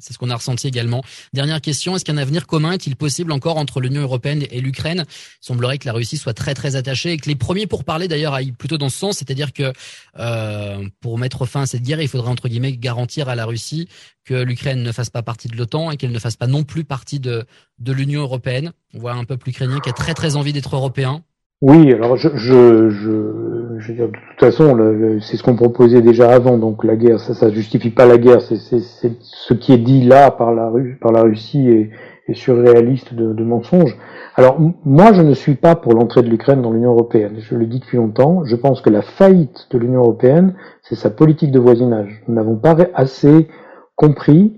C'est 0.01 0.13
ce 0.13 0.19
qu'on 0.19 0.31
a 0.31 0.37
ressenti 0.37 0.67
également. 0.67 1.03
Dernière 1.33 1.61
question, 1.61 1.95
est-ce 1.95 2.05
qu'un 2.05 2.17
avenir 2.17 2.47
commun 2.47 2.73
est-il 2.73 2.97
possible 2.97 3.33
encore 3.33 3.57
entre 3.57 3.81
l'Union 3.81 4.03
européenne 4.03 4.45
et 4.51 4.61
l'Ukraine? 4.61 5.05
Il 5.09 5.47
semblerait 5.47 5.79
que 5.79 5.87
la 5.87 5.93
Russie 5.93 6.17
soit 6.17 6.35
très 6.35 6.55
très 6.55 6.77
attachée 6.77 7.13
et 7.13 7.17
que 7.17 7.29
les 7.29 7.37
premiers 7.37 7.67
pour 7.67 7.85
parler 7.85 8.09
d'ailleurs 8.09 8.35
aillent 8.35 8.53
plutôt 8.53 8.79
dans 8.79 8.89
ce 8.89 8.99
sens, 8.99 9.19
c'est-à-dire 9.19 9.53
que 9.53 9.73
euh, 10.19 10.89
pour 11.01 11.19
mettre 11.19 11.47
fin 11.47 11.63
à 11.63 11.67
cette 11.67 11.83
guerre, 11.83 12.01
il 12.01 12.09
faudrait 12.09 12.31
entre 12.31 12.49
guillemets 12.49 12.77
garantir 12.77 13.29
à 13.29 13.35
la 13.35 13.45
Russie 13.45 13.89
que 14.25 14.35
l'Ukraine 14.35 14.83
ne 14.83 14.93
fasse 14.93 15.11
pas 15.11 15.23
partie 15.23 15.49
de 15.49 15.57
l'OTAN 15.57 15.91
et 15.91 15.97
qu'elle 15.97 16.13
ne 16.13 16.19
fasse 16.19 16.37
pas 16.37 16.47
non 16.47 16.65
plus 16.65 16.85
partie 16.85 17.21
de, 17.21 17.45
de 17.79 17.93
l'Union 17.93 18.21
européenne. 18.23 18.73
On 18.95 18.99
voit 18.99 19.13
un 19.13 19.25
peuple 19.25 19.49
ukrainien 19.49 19.81
qui 19.81 19.89
a 19.89 19.93
très 19.93 20.15
très 20.15 20.37
envie 20.37 20.53
d'être 20.53 20.75
européen. 20.75 21.23
Oui, 21.63 21.93
alors 21.93 22.17
je, 22.17 22.31
je, 22.37 22.91
je, 22.91 23.70
je 23.81 23.89
veux 23.89 23.95
dire, 23.95 24.09
de 24.09 24.13
toute 24.13 24.41
façon, 24.41 24.77
c'est 25.21 25.37
ce 25.37 25.43
qu'on 25.43 25.57
proposait 25.57 26.03
déjà 26.03 26.31
avant, 26.31 26.59
donc 26.59 26.85
la 26.85 26.97
guerre, 26.97 27.19
ça, 27.19 27.35
ça 27.35 27.51
justifie 27.51 27.91
pas 27.91 28.07
la 28.07 28.19
guerre, 28.19 28.41
c'est 28.43 28.57
ce 28.57 29.55
qui 29.55 29.73
est 29.73 29.79
dit 29.79 30.05
là 30.05 30.31
par 30.31 30.55
la, 30.55 30.71
par 31.01 31.13
la 31.13 31.23
Russie 31.23 31.69
est, 31.69 31.91
est 32.29 32.35
surréaliste 32.35 33.15
de, 33.15 33.33
de 33.33 33.45
mensonges. 33.45 33.97
Alors 34.37 34.59
moi, 34.85 35.13
je 35.13 35.23
ne 35.23 35.35
suis 35.35 35.55
pas 35.55 35.75
pour 35.75 35.95
l'entrée 35.95 36.23
de 36.23 36.29
l'Ukraine 36.29 36.63
dans 36.63 36.73
l'Union 36.73 36.93
européenne. 36.93 37.37
Je 37.39 37.55
le 37.55 37.67
dis 37.67 37.81
depuis 37.81 37.97
longtemps. 37.97 38.45
Je 38.45 38.57
pense 38.57 38.81
que 38.81 38.91
la 38.91 39.03
faillite 39.03 39.67
de 39.71 39.79
l'Union 39.79 40.01
européenne, 40.01 40.55
c'est 40.83 40.95
sa 40.95 41.11
politique 41.11 41.51
de 41.51 41.59
voisinage. 41.59 42.23
Nous 42.29 42.35
n'avons 42.35 42.57
pas 42.57 42.77
assez 42.95 43.49
compris 43.97 44.57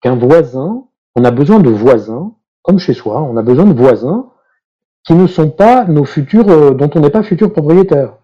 qu'un 0.00 0.16
voisin, 0.16 0.84
on 1.16 1.24
a 1.24 1.30
besoin 1.30 1.60
de 1.60 1.70
voisins, 1.70 2.32
comme 2.62 2.78
chez 2.78 2.94
soi, 2.94 3.22
on 3.22 3.36
a 3.36 3.42
besoin 3.42 3.66
de 3.66 3.78
voisins 3.78 4.30
qui 5.06 5.14
ne 5.14 5.26
sont 5.26 5.50
pas 5.50 5.84
nos 5.84 6.04
futurs, 6.04 6.48
euh, 6.48 6.70
dont 6.72 6.90
on 6.94 7.00
n'est 7.00 7.10
pas 7.10 7.22
futur 7.22 7.52
propriétaire. 7.52 8.14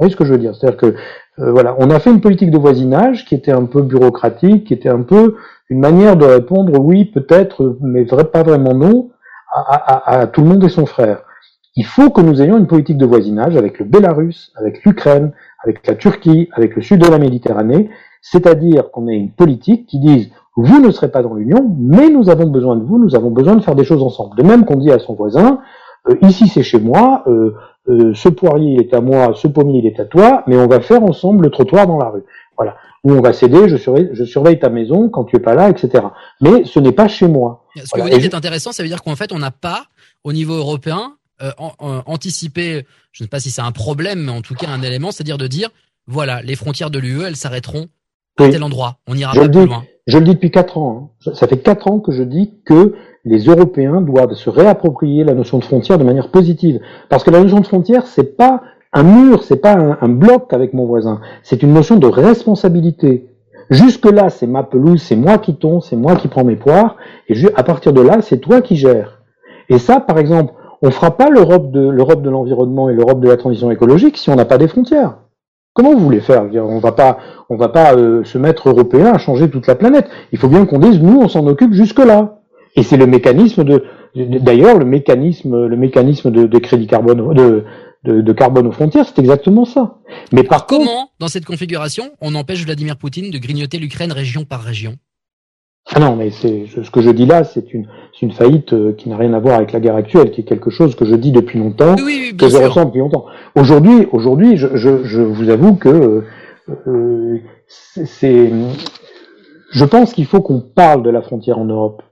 Vous 0.00 0.04
voyez 0.04 0.12
ce 0.12 0.16
que 0.16 0.24
je 0.24 0.32
veux 0.32 0.38
dire? 0.38 0.54
C'est-à-dire 0.54 0.78
que 0.78 0.94
euh, 1.40 1.52
voilà, 1.52 1.76
on 1.78 1.90
a 1.90 1.98
fait 1.98 2.08
une 2.08 2.22
politique 2.22 2.50
de 2.50 2.56
voisinage 2.56 3.26
qui 3.26 3.34
était 3.34 3.52
un 3.52 3.66
peu 3.66 3.82
bureaucratique, 3.82 4.64
qui 4.64 4.72
était 4.72 4.88
un 4.88 5.02
peu 5.02 5.36
une 5.68 5.78
manière 5.78 6.16
de 6.16 6.24
répondre 6.24 6.80
oui, 6.80 7.04
peut-être, 7.04 7.76
mais 7.82 8.06
pas 8.06 8.42
vraiment 8.42 8.72
non, 8.72 9.10
à, 9.54 9.74
à, 9.74 10.20
à, 10.20 10.26
tout 10.26 10.40
le 10.40 10.48
monde 10.48 10.64
et 10.64 10.70
son 10.70 10.86
frère. 10.86 11.24
Il 11.76 11.84
faut 11.84 12.08
que 12.08 12.22
nous 12.22 12.40
ayons 12.40 12.56
une 12.56 12.66
politique 12.66 12.96
de 12.96 13.04
voisinage 13.04 13.56
avec 13.56 13.78
le 13.78 13.84
Bélarus, 13.84 14.54
avec 14.56 14.82
l'Ukraine, 14.86 15.32
avec 15.62 15.86
la 15.86 15.96
Turquie, 15.96 16.48
avec 16.54 16.76
le 16.76 16.80
sud 16.80 17.02
de 17.02 17.06
la 17.06 17.18
Méditerranée, 17.18 17.90
c'est-à-dire 18.22 18.90
qu'on 18.90 19.06
ait 19.06 19.16
une 19.16 19.32
politique 19.32 19.84
qui 19.86 19.98
dise 19.98 20.30
vous 20.56 20.80
ne 20.80 20.90
serez 20.92 21.10
pas 21.10 21.22
dans 21.22 21.34
l'Union, 21.34 21.76
mais 21.78 22.08
nous 22.08 22.30
avons 22.30 22.46
besoin 22.46 22.76
de 22.76 22.84
vous, 22.84 22.98
nous 22.98 23.14
avons 23.14 23.30
besoin 23.30 23.54
de 23.54 23.60
faire 23.60 23.74
des 23.74 23.84
choses 23.84 24.02
ensemble. 24.02 24.34
De 24.36 24.42
même 24.44 24.64
qu'on 24.64 24.76
dit 24.76 24.90
à 24.90 24.98
son 24.98 25.12
voisin, 25.12 25.60
euh, 26.08 26.14
ici 26.22 26.48
c'est 26.48 26.62
chez 26.62 26.80
moi, 26.80 27.22
euh, 27.26 27.54
euh, 27.90 28.14
ce 28.14 28.28
poirier 28.28 28.74
il 28.74 28.80
est 28.80 28.94
à 28.94 29.00
moi, 29.00 29.32
ce 29.34 29.48
pommier 29.48 29.80
il 29.80 29.86
est 29.86 30.00
à 30.00 30.04
toi, 30.04 30.42
mais 30.46 30.56
on 30.56 30.66
va 30.66 30.80
faire 30.80 31.02
ensemble 31.02 31.44
le 31.44 31.50
trottoir 31.50 31.86
dans 31.86 31.98
la 31.98 32.08
rue. 32.08 32.22
Voilà. 32.56 32.76
Ou 33.04 33.12
on 33.12 33.20
va 33.20 33.32
céder, 33.32 33.68
je 33.68 33.76
surveille, 33.76 34.10
je 34.12 34.24
surveille 34.24 34.58
ta 34.58 34.68
maison 34.68 35.08
quand 35.08 35.24
tu 35.24 35.36
es 35.36 35.40
pas 35.40 35.54
là, 35.54 35.70
etc. 35.70 36.04
Mais 36.40 36.64
ce 36.64 36.78
n'est 36.78 36.92
pas 36.92 37.08
chez 37.08 37.26
moi. 37.26 37.64
Ce 37.76 37.90
que 37.94 38.00
vous 38.00 38.08
dites 38.08 38.24
est 38.24 38.34
intéressant, 38.34 38.72
ça 38.72 38.82
veut 38.82 38.88
dire 38.88 39.02
qu'en 39.02 39.16
fait 39.16 39.32
on 39.32 39.38
n'a 39.38 39.50
pas, 39.50 39.84
au 40.24 40.32
niveau 40.32 40.54
européen, 40.54 41.14
euh, 41.42 41.50
anticipé, 41.78 42.84
je 43.12 43.22
ne 43.22 43.26
sais 43.26 43.30
pas 43.30 43.40
si 43.40 43.50
c'est 43.50 43.62
un 43.62 43.72
problème, 43.72 44.24
mais 44.26 44.32
en 44.32 44.42
tout 44.42 44.54
cas 44.54 44.68
un 44.68 44.82
élément, 44.82 45.10
c'est-à-dire 45.10 45.38
de 45.38 45.46
dire, 45.46 45.70
voilà, 46.06 46.42
les 46.42 46.54
frontières 46.54 46.90
de 46.90 46.98
l'UE, 46.98 47.22
elles 47.22 47.36
s'arrêteront 47.36 47.88
à 48.38 48.48
tel 48.48 48.62
endroit. 48.62 48.98
On 49.06 49.16
ira 49.16 49.32
pas 49.32 49.48
plus 49.48 49.66
loin. 49.66 49.84
Je 50.06 50.18
le 50.18 50.24
dis 50.24 50.34
depuis 50.34 50.50
quatre 50.50 50.76
ans. 50.78 51.12
Hein. 51.26 51.32
Ça 51.34 51.46
fait 51.46 51.62
quatre 51.62 51.86
ans 51.86 52.00
que 52.00 52.12
je 52.12 52.22
dis 52.22 52.54
que 52.64 52.94
les 53.24 53.44
Européens 53.44 54.00
doivent 54.00 54.34
se 54.34 54.50
réapproprier 54.50 55.24
la 55.24 55.34
notion 55.34 55.58
de 55.58 55.64
frontière 55.64 55.98
de 55.98 56.04
manière 56.04 56.30
positive. 56.30 56.80
Parce 57.08 57.24
que 57.24 57.30
la 57.30 57.40
notion 57.40 57.60
de 57.60 57.66
frontière, 57.66 58.06
c'est 58.06 58.36
pas 58.36 58.62
un 58.92 59.02
mur, 59.02 59.44
c'est 59.44 59.60
pas 59.60 59.76
un, 60.00 60.08
bloc 60.08 60.52
avec 60.52 60.74
mon 60.74 60.86
voisin. 60.86 61.20
C'est 61.42 61.62
une 61.62 61.72
notion 61.72 61.96
de 61.96 62.06
responsabilité. 62.06 63.26
Jusque-là, 63.68 64.30
c'est 64.30 64.48
ma 64.48 64.64
pelouse, 64.64 65.00
c'est 65.00 65.16
moi 65.16 65.38
qui 65.38 65.54
tombe, 65.54 65.82
c'est 65.82 65.96
moi 65.96 66.16
qui 66.16 66.26
prends 66.26 66.44
mes 66.44 66.56
poires, 66.56 66.96
et 67.28 67.34
à 67.54 67.62
partir 67.62 67.92
de 67.92 68.00
là, 68.00 68.20
c'est 68.20 68.38
toi 68.38 68.62
qui 68.62 68.74
gères. 68.74 69.22
Et 69.68 69.78
ça, 69.78 70.00
par 70.00 70.18
exemple, 70.18 70.54
on 70.82 70.90
fera 70.90 71.16
pas 71.16 71.30
l'Europe 71.30 71.70
de 71.70 71.88
l'Europe 71.88 72.22
de 72.22 72.30
l'environnement 72.30 72.88
et 72.88 72.94
l'Europe 72.94 73.20
de 73.20 73.28
la 73.28 73.36
transition 73.36 73.70
écologique 73.70 74.16
si 74.16 74.30
on 74.30 74.34
n'a 74.34 74.44
pas 74.44 74.58
des 74.58 74.66
frontières. 74.66 75.18
Comment 75.72 75.92
vous 75.92 76.00
voulez 76.00 76.20
faire? 76.20 76.48
On 76.52 76.78
va 76.80 76.90
pas, 76.90 77.18
on 77.48 77.56
va 77.56 77.68
pas 77.68 77.94
euh, 77.94 78.24
se 78.24 78.38
mettre 78.38 78.70
européen 78.70 79.12
à 79.12 79.18
changer 79.18 79.48
toute 79.48 79.68
la 79.68 79.76
planète. 79.76 80.08
Il 80.32 80.38
faut 80.38 80.48
bien 80.48 80.66
qu'on 80.66 80.78
dise 80.80 81.00
nous, 81.00 81.20
on 81.20 81.28
s'en 81.28 81.46
occupe 81.46 81.74
jusque 81.74 82.04
là. 82.04 82.39
Et 82.76 82.82
c'est 82.82 82.96
le 82.96 83.06
mécanisme 83.06 83.64
de, 83.64 83.84
d'ailleurs, 84.14 84.78
le 84.78 84.84
mécanisme, 84.84 85.66
le 85.66 85.76
mécanisme 85.76 86.30
de, 86.30 86.58
crédit 86.58 86.86
carbone, 86.86 87.34
de, 87.34 87.64
de, 88.04 88.32
carbone 88.32 88.66
aux 88.66 88.72
frontières, 88.72 89.06
c'est 89.06 89.20
exactement 89.20 89.64
ça. 89.64 89.98
Mais 90.32 90.44
par 90.44 90.66
comment, 90.66 91.10
dans 91.18 91.28
cette 91.28 91.44
configuration, 91.44 92.10
on 92.20 92.34
empêche 92.34 92.64
Vladimir 92.64 92.96
Poutine 92.96 93.30
de 93.30 93.38
grignoter 93.38 93.78
l'Ukraine 93.78 94.12
région 94.12 94.44
par 94.44 94.62
région? 94.62 94.96
Ah 95.92 95.98
non, 95.98 96.14
mais 96.14 96.30
c'est 96.30 96.66
ce 96.66 96.90
que 96.90 97.00
je 97.00 97.10
dis 97.10 97.26
là, 97.26 97.42
c'est 97.42 97.74
une, 97.74 97.88
une 98.22 98.30
faillite 98.30 98.72
euh, 98.74 98.92
qui 98.92 99.08
n'a 99.08 99.16
rien 99.16 99.32
à 99.32 99.40
voir 99.40 99.56
avec 99.56 99.72
la 99.72 99.80
guerre 99.80 99.96
actuelle, 99.96 100.30
qui 100.30 100.42
est 100.42 100.44
quelque 100.44 100.70
chose 100.70 100.94
que 100.94 101.04
je 101.04 101.14
dis 101.14 101.32
depuis 101.32 101.58
longtemps, 101.58 101.96
que 101.96 102.48
je 102.48 102.56
ressens 102.56 102.84
depuis 102.84 103.00
longtemps. 103.00 103.24
Aujourd'hui, 103.56 104.06
aujourd'hui, 104.12 104.56
je, 104.56 104.76
je, 104.76 105.02
je, 105.04 105.20
vous 105.20 105.48
avoue 105.48 105.74
que 105.74 105.88
euh, 105.88 106.20
euh 106.86 107.38
c'est, 107.66 108.50
je 109.70 109.84
pense 109.84 110.12
qu'il 110.12 110.26
faut 110.26 110.40
qu'on 110.40 110.60
parle 110.60 111.02
de 111.02 111.10
la 111.10 111.22
frontière 111.22 111.58
en 111.58 111.64
Europe. 111.64 112.02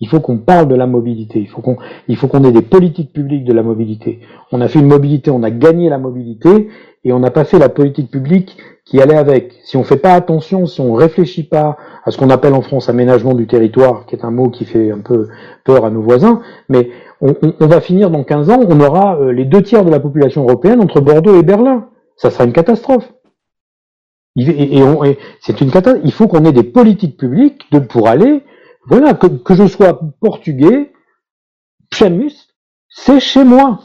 Il 0.00 0.08
faut 0.08 0.20
qu'on 0.20 0.38
parle 0.38 0.68
de 0.68 0.74
la 0.74 0.86
mobilité. 0.86 1.40
Il 1.40 1.48
faut 1.48 1.60
qu'on, 1.60 1.76
il 2.08 2.16
faut 2.16 2.26
qu'on 2.26 2.44
ait 2.44 2.52
des 2.52 2.62
politiques 2.62 3.12
publiques 3.12 3.44
de 3.44 3.52
la 3.52 3.62
mobilité. 3.62 4.20
On 4.50 4.60
a 4.60 4.68
fait 4.68 4.78
une 4.78 4.86
mobilité, 4.86 5.30
on 5.30 5.42
a 5.42 5.50
gagné 5.50 5.88
la 5.88 5.98
mobilité, 5.98 6.68
et 7.04 7.12
on 7.12 7.18
n'a 7.18 7.30
pas 7.30 7.44
fait 7.44 7.58
la 7.58 7.68
politique 7.68 8.10
publique 8.10 8.56
qui 8.84 9.00
allait 9.00 9.16
avec. 9.16 9.54
Si 9.64 9.76
on 9.76 9.84
fait 9.84 9.96
pas 9.96 10.12
attention, 10.12 10.66
si 10.66 10.80
on 10.80 10.92
réfléchit 10.92 11.44
pas 11.44 11.76
à 12.04 12.10
ce 12.10 12.18
qu'on 12.18 12.28
appelle 12.28 12.54
en 12.54 12.60
France 12.60 12.88
aménagement 12.88 13.34
du 13.34 13.46
territoire, 13.46 14.04
qui 14.06 14.16
est 14.16 14.24
un 14.24 14.30
mot 14.30 14.50
qui 14.50 14.64
fait 14.64 14.90
un 14.90 14.98
peu 14.98 15.28
peur 15.64 15.84
à 15.84 15.90
nos 15.90 16.02
voisins, 16.02 16.40
mais 16.68 16.90
on, 17.20 17.34
va 17.60 17.80
finir 17.80 18.10
dans 18.10 18.24
15 18.24 18.50
ans, 18.50 18.60
on 18.68 18.80
aura 18.80 19.18
euh, 19.18 19.32
les 19.32 19.44
deux 19.44 19.62
tiers 19.62 19.84
de 19.84 19.90
la 19.90 20.00
population 20.00 20.42
européenne 20.42 20.80
entre 20.80 21.00
Bordeaux 21.00 21.38
et 21.38 21.42
Berlin. 21.42 21.88
Ça 22.16 22.30
sera 22.30 22.44
une 22.44 22.52
catastrophe. 22.52 23.12
Et, 24.36 24.82
c'est 25.40 25.60
une 25.60 25.70
catastrophe. 25.70 26.02
Il 26.04 26.12
faut 26.12 26.28
qu'on 26.28 26.44
ait 26.44 26.52
des 26.52 26.62
politiques 26.62 27.16
publiques 27.16 27.66
de, 27.72 27.78
pour 27.78 28.08
aller, 28.08 28.42
voilà, 28.86 29.14
que, 29.14 29.54
je 29.54 29.66
sois 29.66 30.00
portugais, 30.20 30.92
Pchemus, 31.90 32.32
c'est 32.88 33.20
chez 33.20 33.44
moi. 33.44 33.80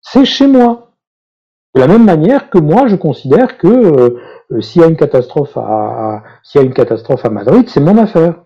C'est 0.00 0.24
chez 0.24 0.46
moi. 0.46 0.92
De 1.74 1.80
la 1.80 1.88
même 1.88 2.04
manière 2.04 2.48
que 2.48 2.58
moi, 2.58 2.86
je 2.86 2.96
considère 2.96 3.58
que 3.58 3.66
euh, 3.66 4.60
s'il 4.60 4.80
y 4.80 4.84
a 4.84 4.88
une 4.88 4.96
catastrophe 4.96 5.56
à, 5.56 6.22
s'il 6.42 6.60
y 6.60 6.64
a 6.64 6.66
une 6.66 6.74
catastrophe 6.74 7.24
à 7.24 7.30
Madrid, 7.30 7.68
c'est 7.68 7.80
mon 7.80 7.98
affaire 7.98 8.44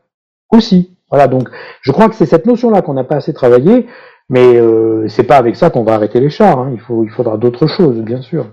aussi. 0.51 0.97
Voilà, 1.11 1.29
donc 1.29 1.49
je 1.83 1.93
crois 1.93 2.09
que 2.09 2.15
c'est 2.15 2.27
cette 2.27 2.47
notion-là 2.47 2.83
qu'on 2.83 2.95
n'a 2.95 3.05
pas 3.05 3.17
assez 3.17 3.35
travaillé, 3.35 3.87
mais 4.29 4.57
euh, 4.57 5.07
c'est 5.09 5.25
pas 5.25 5.37
avec 5.37 5.57
ça 5.57 5.71
qu'on 5.71 5.85
va 5.85 5.95
arrêter 5.95 6.21
les 6.21 6.31
chars. 6.31 6.59
Hein. 6.59 6.71
Il 6.73 6.81
faut, 6.81 7.05
il 7.05 7.11
faudra 7.11 7.37
d'autres 7.37 7.67
choses, 7.67 8.01
bien 8.01 8.23
sûr. 8.23 8.47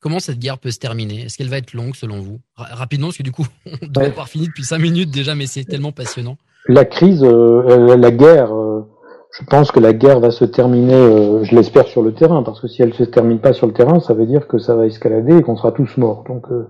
Comment 0.00 0.18
cette 0.18 0.38
guerre 0.38 0.58
peut 0.58 0.70
se 0.70 0.78
terminer? 0.78 1.22
Est-ce 1.22 1.36
qu'elle 1.36 1.50
va 1.50 1.58
être 1.58 1.74
longue 1.74 1.94
selon 1.94 2.20
vous? 2.20 2.40
Rapidement, 2.56 3.08
parce 3.08 3.18
que 3.18 3.22
du 3.22 3.32
coup, 3.32 3.46
on 3.82 3.86
doit 3.86 4.04
avoir 4.04 4.28
fini 4.28 4.46
depuis 4.46 4.64
cinq 4.64 4.78
minutes 4.78 5.10
déjà, 5.10 5.34
mais 5.34 5.46
c'est 5.46 5.64
tellement 5.64 5.92
passionnant. 5.92 6.36
La 6.68 6.84
crise, 6.84 7.22
euh, 7.22 7.96
la 7.96 8.10
guerre 8.10 8.52
je 9.32 9.44
pense 9.44 9.70
que 9.70 9.78
la 9.78 9.92
guerre 9.92 10.20
va 10.20 10.30
se 10.30 10.44
terminer, 10.44 10.94
euh, 10.94 11.44
je 11.44 11.54
l'espère, 11.54 11.86
sur 11.86 12.02
le 12.02 12.12
terrain, 12.12 12.42
parce 12.42 12.60
que 12.60 12.66
si 12.66 12.82
elle 12.82 12.94
se 12.94 13.04
termine 13.04 13.38
pas 13.38 13.52
sur 13.52 13.66
le 13.66 13.72
terrain, 13.72 14.00
ça 14.00 14.12
veut 14.12 14.26
dire 14.26 14.48
que 14.48 14.58
ça 14.58 14.74
va 14.74 14.86
escalader 14.86 15.36
et 15.36 15.42
qu'on 15.42 15.56
sera 15.56 15.72
tous 15.72 15.96
morts. 15.96 16.24
Donc 16.26 16.46
euh, 16.50 16.66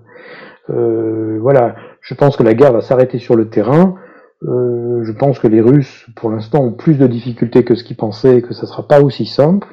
euh, 0.69 1.39
voilà, 1.41 1.75
je 2.01 2.13
pense 2.13 2.37
que 2.37 2.43
la 2.43 2.53
guerre 2.53 2.71
va 2.71 2.81
s'arrêter 2.81 3.17
sur 3.17 3.35
le 3.35 3.49
terrain. 3.49 3.95
je 4.43 5.11
pense 5.11 5.39
que 5.39 5.47
les 5.47 5.61
Russes, 5.61 6.07
pour 6.15 6.29
l'instant, 6.29 6.63
ont 6.63 6.71
plus 6.71 6.95
de 6.97 7.07
difficultés 7.07 7.63
que 7.63 7.75
ce 7.75 7.83
qu'ils 7.83 7.97
pensaient 7.97 8.37
et 8.37 8.41
que 8.41 8.53
ça 8.53 8.67
sera 8.67 8.87
pas 8.87 9.01
aussi 9.01 9.25
simple. 9.25 9.67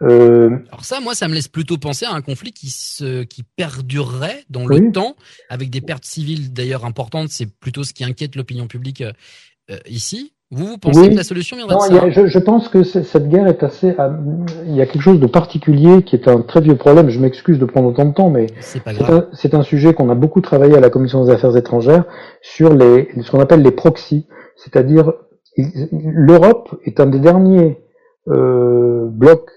Alors 0.00 0.84
ça, 0.84 1.00
moi, 1.00 1.14
ça 1.14 1.28
me 1.28 1.34
laisse 1.34 1.48
plutôt 1.48 1.78
penser 1.78 2.06
à 2.06 2.12
un 2.12 2.22
conflit 2.22 2.52
qui 2.52 2.70
se, 2.70 3.22
qui 3.24 3.42
perdurerait 3.42 4.44
dans 4.48 4.66
le 4.66 4.92
temps, 4.92 5.16
avec 5.48 5.70
des 5.70 5.80
pertes 5.80 6.04
civiles 6.04 6.52
d'ailleurs 6.52 6.84
importantes. 6.84 7.28
C'est 7.28 7.46
plutôt 7.46 7.84
ce 7.84 7.92
qui 7.92 8.04
inquiète 8.04 8.36
l'opinion 8.36 8.66
publique 8.66 9.04
ici. 9.86 10.32
Vous, 10.52 10.66
vous 10.66 10.78
pensez 10.78 11.08
que 11.08 11.14
la 11.14 11.22
solution 11.22 11.56
viendrait 11.56 11.76
de 11.76 11.94
ça 11.94 12.10
je, 12.10 12.26
je, 12.26 12.38
pense 12.40 12.68
que 12.68 12.82
cette 12.82 13.28
guerre 13.28 13.46
est 13.46 13.62
assez. 13.62 13.94
Euh, 14.00 14.10
il 14.66 14.74
y 14.74 14.82
a 14.82 14.86
quelque 14.86 15.02
chose 15.02 15.20
de 15.20 15.26
particulier 15.28 16.02
qui 16.02 16.16
est 16.16 16.26
un 16.26 16.40
très 16.40 16.60
vieux 16.60 16.74
problème. 16.74 17.08
Je 17.08 17.20
m'excuse 17.20 17.60
de 17.60 17.64
prendre 17.64 17.88
autant 17.88 18.04
de 18.04 18.12
temps, 18.12 18.30
mais 18.30 18.48
c'est 18.58 18.82
un, 18.88 19.58
un, 19.58 19.62
sujet 19.62 19.94
qu'on 19.94 20.10
a 20.10 20.16
beaucoup 20.16 20.40
travaillé 20.40 20.76
à 20.76 20.80
la 20.80 20.90
Commission 20.90 21.24
des 21.24 21.30
Affaires 21.30 21.56
étrangères 21.56 22.02
sur 22.42 22.74
les, 22.74 23.10
ce 23.22 23.30
qu'on 23.30 23.38
appelle 23.38 23.62
les 23.62 23.70
proxys, 23.70 24.26
c'est-à-dire 24.56 25.12
l'Europe 25.56 26.80
est 26.84 26.98
un 26.98 27.06
des 27.06 27.20
derniers 27.20 27.78
euh, 28.26 29.06
blocs 29.06 29.50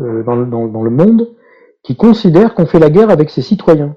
euh, 0.00 0.22
dans, 0.22 0.36
dans, 0.36 0.66
dans 0.68 0.82
le 0.82 0.90
monde 0.90 1.36
qui 1.82 1.96
considère 1.96 2.54
qu'on 2.54 2.66
fait 2.66 2.78
la 2.78 2.90
guerre 2.90 3.10
avec 3.10 3.30
ses 3.30 3.42
citoyens. 3.42 3.96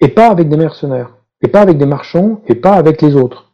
Et 0.00 0.08
pas 0.08 0.28
avec 0.28 0.48
des 0.48 0.56
mercenaires, 0.56 1.16
et 1.42 1.48
pas 1.48 1.60
avec 1.60 1.78
des 1.78 1.86
marchands, 1.86 2.42
et 2.46 2.54
pas 2.54 2.74
avec 2.74 3.02
les 3.02 3.14
autres. 3.14 3.52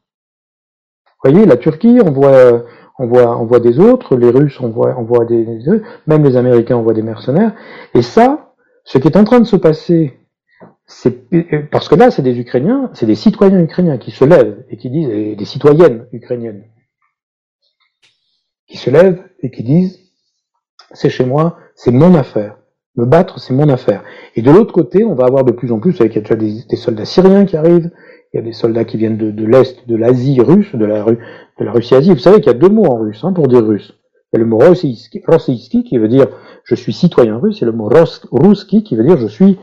Vous 1.04 1.30
voyez, 1.30 1.46
la 1.46 1.56
Turquie 1.56 2.00
envoie, 2.00 2.64
envoie, 2.96 3.36
envoie 3.36 3.60
des 3.60 3.78
autres, 3.80 4.16
les 4.16 4.30
Russes 4.30 4.60
envoient, 4.60 4.94
envoient 4.94 5.24
des, 5.24 5.46
même 6.06 6.24
les 6.24 6.36
Américains 6.36 6.76
envoient 6.76 6.94
des 6.94 7.02
mercenaires. 7.02 7.54
Et 7.94 8.02
ça, 8.02 8.54
ce 8.84 8.98
qui 8.98 9.08
est 9.08 9.16
en 9.16 9.24
train 9.24 9.40
de 9.40 9.46
se 9.46 9.56
passer, 9.56 10.18
c'est 10.86 11.28
parce 11.70 11.88
que 11.88 11.96
là, 11.96 12.10
c'est 12.10 12.22
des 12.22 12.38
Ukrainiens, 12.38 12.90
c'est 12.94 13.06
des 13.06 13.14
citoyens 13.14 13.60
ukrainiens 13.60 13.98
qui 13.98 14.10
se 14.10 14.24
lèvent 14.24 14.64
et 14.70 14.76
qui 14.78 14.90
disent, 14.90 15.10
et 15.10 15.36
des 15.36 15.44
citoyennes 15.44 16.06
ukrainiennes, 16.12 16.64
qui 18.66 18.78
se 18.78 18.88
lèvent 18.88 19.22
et 19.40 19.50
qui 19.50 19.62
disent, 19.62 20.07
c'est 20.92 21.10
chez 21.10 21.24
moi, 21.24 21.56
c'est 21.74 21.92
mon 21.92 22.14
affaire. 22.14 22.56
Me 22.96 23.04
battre, 23.04 23.38
c'est 23.38 23.54
mon 23.54 23.68
affaire. 23.68 24.02
Et 24.34 24.42
de 24.42 24.50
l'autre 24.50 24.72
côté, 24.72 25.04
on 25.04 25.14
va 25.14 25.24
avoir 25.26 25.44
de 25.44 25.52
plus 25.52 25.70
en 25.70 25.78
plus, 25.78 26.00
avec 26.00 26.14
il 26.14 26.16
y 26.16 26.18
a 26.18 26.22
déjà 26.22 26.34
des, 26.34 26.64
des 26.68 26.76
soldats 26.76 27.04
syriens 27.04 27.44
qui 27.44 27.56
arrivent, 27.56 27.90
il 28.32 28.36
y 28.36 28.40
a 28.40 28.42
des 28.42 28.52
soldats 28.52 28.84
qui 28.84 28.96
viennent 28.96 29.16
de, 29.16 29.44
l'Est, 29.44 29.88
de 29.88 29.96
l'Asie 29.96 30.40
russe, 30.40 30.74
de 30.74 30.84
la, 30.84 31.04
de 31.04 31.64
la 31.64 31.72
Russie-Asie. 31.72 32.10
Vous 32.10 32.18
savez 32.18 32.40
qu'il 32.40 32.52
y 32.52 32.54
a 32.54 32.58
deux 32.58 32.68
mots 32.68 32.86
en 32.86 32.96
russe 32.96 33.20
hein, 33.22 33.32
pour 33.32 33.48
dire 33.48 33.64
russe. 33.64 33.94
Il 34.32 34.38
y 34.38 34.40
a 34.40 34.44
le 34.44 34.50
mot 34.50 34.58
rossiyski, 34.58 35.84
qui 35.84 35.98
veut 35.98 36.08
dire 36.08 36.26
je 36.64 36.74
suis 36.74 36.92
citoyen 36.92 37.38
russe, 37.38 37.62
et 37.62 37.64
le 37.64 37.72
mot 37.72 37.88
ruski 38.32 38.82
qui 38.82 38.96
veut 38.96 39.04
dire 39.04 39.16
je 39.16 39.28
suis 39.28 39.58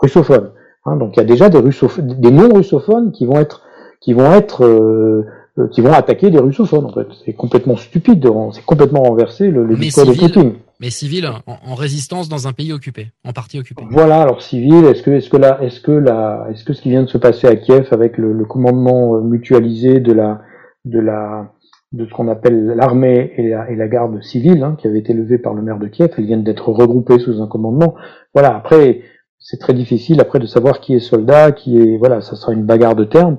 russophone. 0.00 0.50
Hein, 0.84 0.96
donc 0.96 1.16
il 1.16 1.20
y 1.20 1.22
a 1.22 1.26
déjà 1.26 1.48
des, 1.48 1.62
des 1.62 2.30
non-russophones 2.30 3.12
qui 3.12 3.24
vont 3.24 3.38
être, 3.38 3.62
qui 4.00 4.12
vont 4.12 4.32
être, 4.32 4.64
euh, 4.64 5.24
qui 5.70 5.80
vont 5.80 5.92
attaquer 5.92 6.30
des 6.30 6.38
russophones. 6.38 6.84
En 6.84 6.92
fait, 6.92 7.06
c'est 7.24 7.32
complètement 7.32 7.76
stupide, 7.76 8.26
c'est 8.52 8.64
complètement 8.64 9.02
renversé 9.02 9.50
le, 9.50 9.64
le 9.64 9.76
discours 9.76 10.06
de 10.06 10.12
Poutine 10.12 10.54
mais 10.80 10.88
civil 10.88 11.28
en, 11.46 11.74
résistance 11.74 12.28
dans 12.28 12.48
un 12.48 12.52
pays 12.52 12.72
occupé, 12.72 13.12
en 13.24 13.32
partie 13.32 13.58
occupé. 13.58 13.84
Voilà, 13.90 14.22
alors 14.22 14.42
civil, 14.42 14.86
est-ce 14.86 15.02
que 15.02 15.10
est-ce 15.10 15.28
que 15.28 15.36
là, 15.36 15.58
est-ce 15.62 15.80
que 15.80 15.92
là, 15.92 16.46
est-ce 16.50 16.64
que 16.64 16.72
ce 16.72 16.80
qui 16.80 16.88
vient 16.88 17.02
de 17.02 17.08
se 17.08 17.18
passer 17.18 17.46
à 17.46 17.56
Kiev 17.56 17.88
avec 17.92 18.16
le, 18.16 18.32
le 18.32 18.44
commandement 18.46 19.14
euh, 19.14 19.20
mutualisé 19.20 20.00
de 20.00 20.12
la 20.12 20.40
de 20.86 20.98
la 20.98 21.52
de 21.92 22.06
ce 22.06 22.10
qu'on 22.10 22.28
appelle 22.28 22.66
l'armée 22.66 23.32
et 23.36 23.48
la, 23.48 23.70
et 23.70 23.76
la 23.76 23.88
garde 23.88 24.22
civile, 24.22 24.62
hein, 24.62 24.76
qui 24.78 24.86
avait 24.86 25.00
été 25.00 25.12
levée 25.12 25.38
par 25.38 25.54
le 25.54 25.60
maire 25.60 25.78
de 25.78 25.88
Kiev, 25.88 26.12
elles 26.16 26.24
viennent 26.24 26.44
d'être 26.44 26.70
regroupées 26.70 27.18
sous 27.18 27.42
un 27.42 27.46
commandement. 27.46 27.94
Voilà, 28.32 28.56
après 28.56 29.02
c'est 29.38 29.58
très 29.58 29.74
difficile 29.74 30.20
après 30.20 30.38
de 30.38 30.46
savoir 30.46 30.80
qui 30.80 30.94
est 30.94 31.00
soldat, 31.00 31.52
qui 31.52 31.78
est 31.78 31.98
voilà, 31.98 32.22
ça 32.22 32.36
sera 32.36 32.52
une 32.52 32.64
bagarre 32.64 32.96
de 32.96 33.04
termes. 33.04 33.38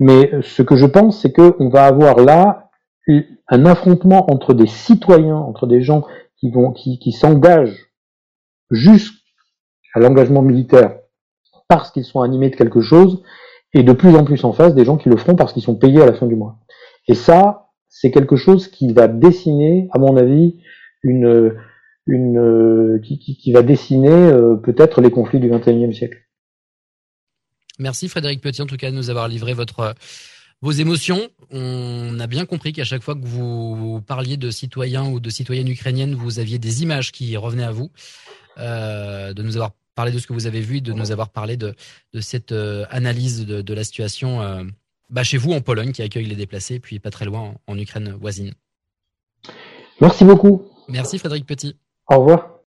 Mais 0.00 0.32
ce 0.42 0.62
que 0.62 0.76
je 0.76 0.86
pense, 0.86 1.20
c'est 1.20 1.30
que 1.30 1.54
on 1.60 1.68
va 1.68 1.84
avoir 1.84 2.18
là 2.20 2.70
un 3.48 3.66
affrontement 3.66 4.30
entre 4.30 4.54
des 4.54 4.66
citoyens, 4.66 5.36
entre 5.36 5.66
des 5.66 5.82
gens 5.82 6.04
qui 6.40 6.50
vont, 6.50 6.72
qui, 6.72 6.98
qui 6.98 7.12
s'engagent 7.12 7.90
jusqu'à 8.70 10.00
l'engagement 10.00 10.42
militaire 10.42 10.98
parce 11.68 11.92
qu'ils 11.92 12.04
sont 12.04 12.20
animés 12.20 12.50
de 12.50 12.56
quelque 12.56 12.80
chose, 12.80 13.22
et 13.72 13.82
de 13.82 13.92
plus 13.92 14.14
en 14.16 14.24
plus 14.24 14.44
en 14.44 14.52
face 14.52 14.74
des 14.74 14.84
gens 14.84 14.96
qui 14.96 15.08
le 15.08 15.16
feront 15.16 15.36
parce 15.36 15.52
qu'ils 15.52 15.62
sont 15.62 15.76
payés 15.76 16.02
à 16.02 16.06
la 16.06 16.14
fin 16.14 16.26
du 16.26 16.34
mois. 16.34 16.58
Et 17.06 17.14
ça, 17.14 17.70
c'est 17.88 18.10
quelque 18.10 18.36
chose 18.36 18.68
qui 18.68 18.92
va 18.92 19.06
dessiner, 19.08 19.88
à 19.92 19.98
mon 19.98 20.16
avis, 20.16 20.60
une, 21.02 21.54
une, 22.06 23.00
qui, 23.02 23.18
qui, 23.18 23.52
va 23.52 23.62
dessiner 23.62 24.10
euh, 24.10 24.56
peut-être 24.56 25.00
les 25.00 25.10
conflits 25.10 25.40
du 25.40 25.48
XXIe 25.48 25.94
siècle. 25.94 26.18
Merci 27.78 28.08
Frédéric 28.08 28.42
Petit 28.42 28.60
en 28.60 28.66
tout 28.66 28.76
cas 28.76 28.90
de 28.90 28.96
nous 28.96 29.08
avoir 29.08 29.26
livré 29.28 29.54
votre 29.54 29.94
vos 30.60 30.72
émotions. 30.72 31.28
On 31.50 32.18
a 32.20 32.26
bien 32.26 32.46
compris 32.46 32.72
qu'à 32.72 32.84
chaque 32.84 33.02
fois 33.02 33.14
que 33.14 33.24
vous 33.24 34.00
parliez 34.06 34.36
de 34.36 34.50
citoyens 34.50 35.06
ou 35.08 35.20
de 35.20 35.30
citoyennes 35.30 35.68
ukrainiennes, 35.68 36.14
vous 36.14 36.38
aviez 36.38 36.58
des 36.58 36.82
images 36.82 37.12
qui 37.12 37.36
revenaient 37.36 37.64
à 37.64 37.72
vous, 37.72 37.90
euh, 38.58 39.32
de 39.32 39.42
nous 39.42 39.56
avoir 39.56 39.72
parler 39.94 40.12
de 40.12 40.18
ce 40.18 40.26
que 40.26 40.32
vous 40.32 40.46
avez 40.46 40.60
vu 40.60 40.78
et 40.78 40.80
de 40.80 40.92
nous 40.92 41.10
avoir 41.10 41.28
parlé 41.28 41.56
de, 41.56 41.74
de 42.14 42.20
cette 42.20 42.54
analyse 42.90 43.44
de, 43.44 43.60
de, 43.60 43.74
la 43.74 43.84
situation 43.84 44.70
bah, 45.10 45.24
chez 45.24 45.36
vous 45.36 45.52
en 45.52 45.60
Pologne 45.60 45.92
qui 45.92 46.00
accueille 46.00 46.24
les 46.24 46.36
déplacés, 46.36 46.78
puis 46.78 46.98
pas 47.00 47.10
très 47.10 47.24
loin 47.24 47.54
en 47.66 47.76
Ukraine 47.76 48.16
voisine. 48.18 48.54
Merci 50.00 50.24
beaucoup. 50.24 50.62
Merci 50.88 51.18
Frédéric 51.18 51.46
Petit. 51.46 51.76
Au 52.06 52.18
revoir. 52.20 52.56